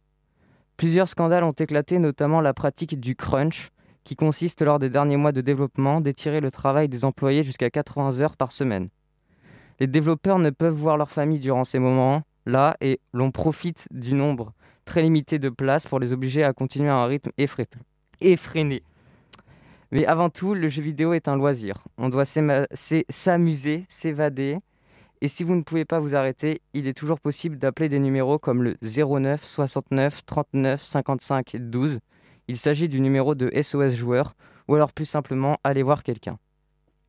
[0.78, 3.68] Plusieurs scandales ont éclaté, notamment la pratique du crunch,
[4.04, 8.20] qui consiste lors des derniers mois de développement d'étirer le travail des employés jusqu'à 80
[8.20, 8.88] heures par semaine.
[9.80, 14.54] Les développeurs ne peuvent voir leur famille durant ces moments-là et l'on profite du nombre
[14.86, 18.82] très limité de places pour les obliger à continuer à un rythme effréné.
[19.90, 21.84] Mais avant tout, le jeu vidéo est un loisir.
[21.96, 24.58] On doit s'amuser, s'évader.
[25.20, 28.38] Et si vous ne pouvez pas vous arrêter, il est toujours possible d'appeler des numéros
[28.38, 31.98] comme le 09 69 39 55 12.
[32.46, 34.34] Il s'agit du numéro de SOS joueur
[34.68, 36.38] ou alors plus simplement aller voir quelqu'un.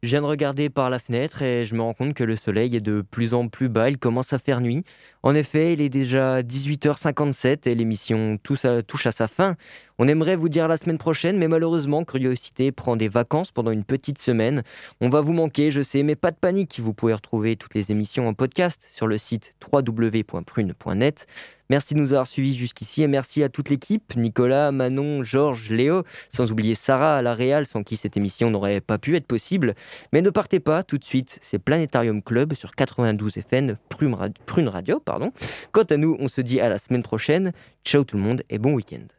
[0.02, 2.74] Je viens de regarder par la fenêtre et je me rends compte que le soleil
[2.74, 4.86] est de plus en plus bas, il commence à faire nuit.
[5.24, 8.66] En effet, il est déjà 18h57 et l'émission touche
[9.06, 9.58] à sa fin.
[10.02, 13.84] On aimerait vous dire la semaine prochaine, mais malheureusement, Curiosité prend des vacances pendant une
[13.84, 14.64] petite semaine.
[15.02, 16.80] On va vous manquer, je sais, mais pas de panique.
[16.80, 21.28] Vous pouvez retrouver toutes les émissions en podcast sur le site www.prune.net.
[21.70, 26.04] Merci de nous avoir suivis jusqu'ici et merci à toute l'équipe, Nicolas, Manon, Georges, Léo,
[26.34, 29.76] sans oublier Sarah à la Réal, sans qui cette émission n'aurait pas pu être possible.
[30.14, 35.02] Mais ne partez pas, tout de suite, c'est Planétarium Club sur 92 FM, Prune Radio.
[35.02, 35.34] Pardon.
[35.74, 37.52] Quant à nous, on se dit à la semaine prochaine.
[37.84, 39.19] Ciao tout le monde et bon week-end.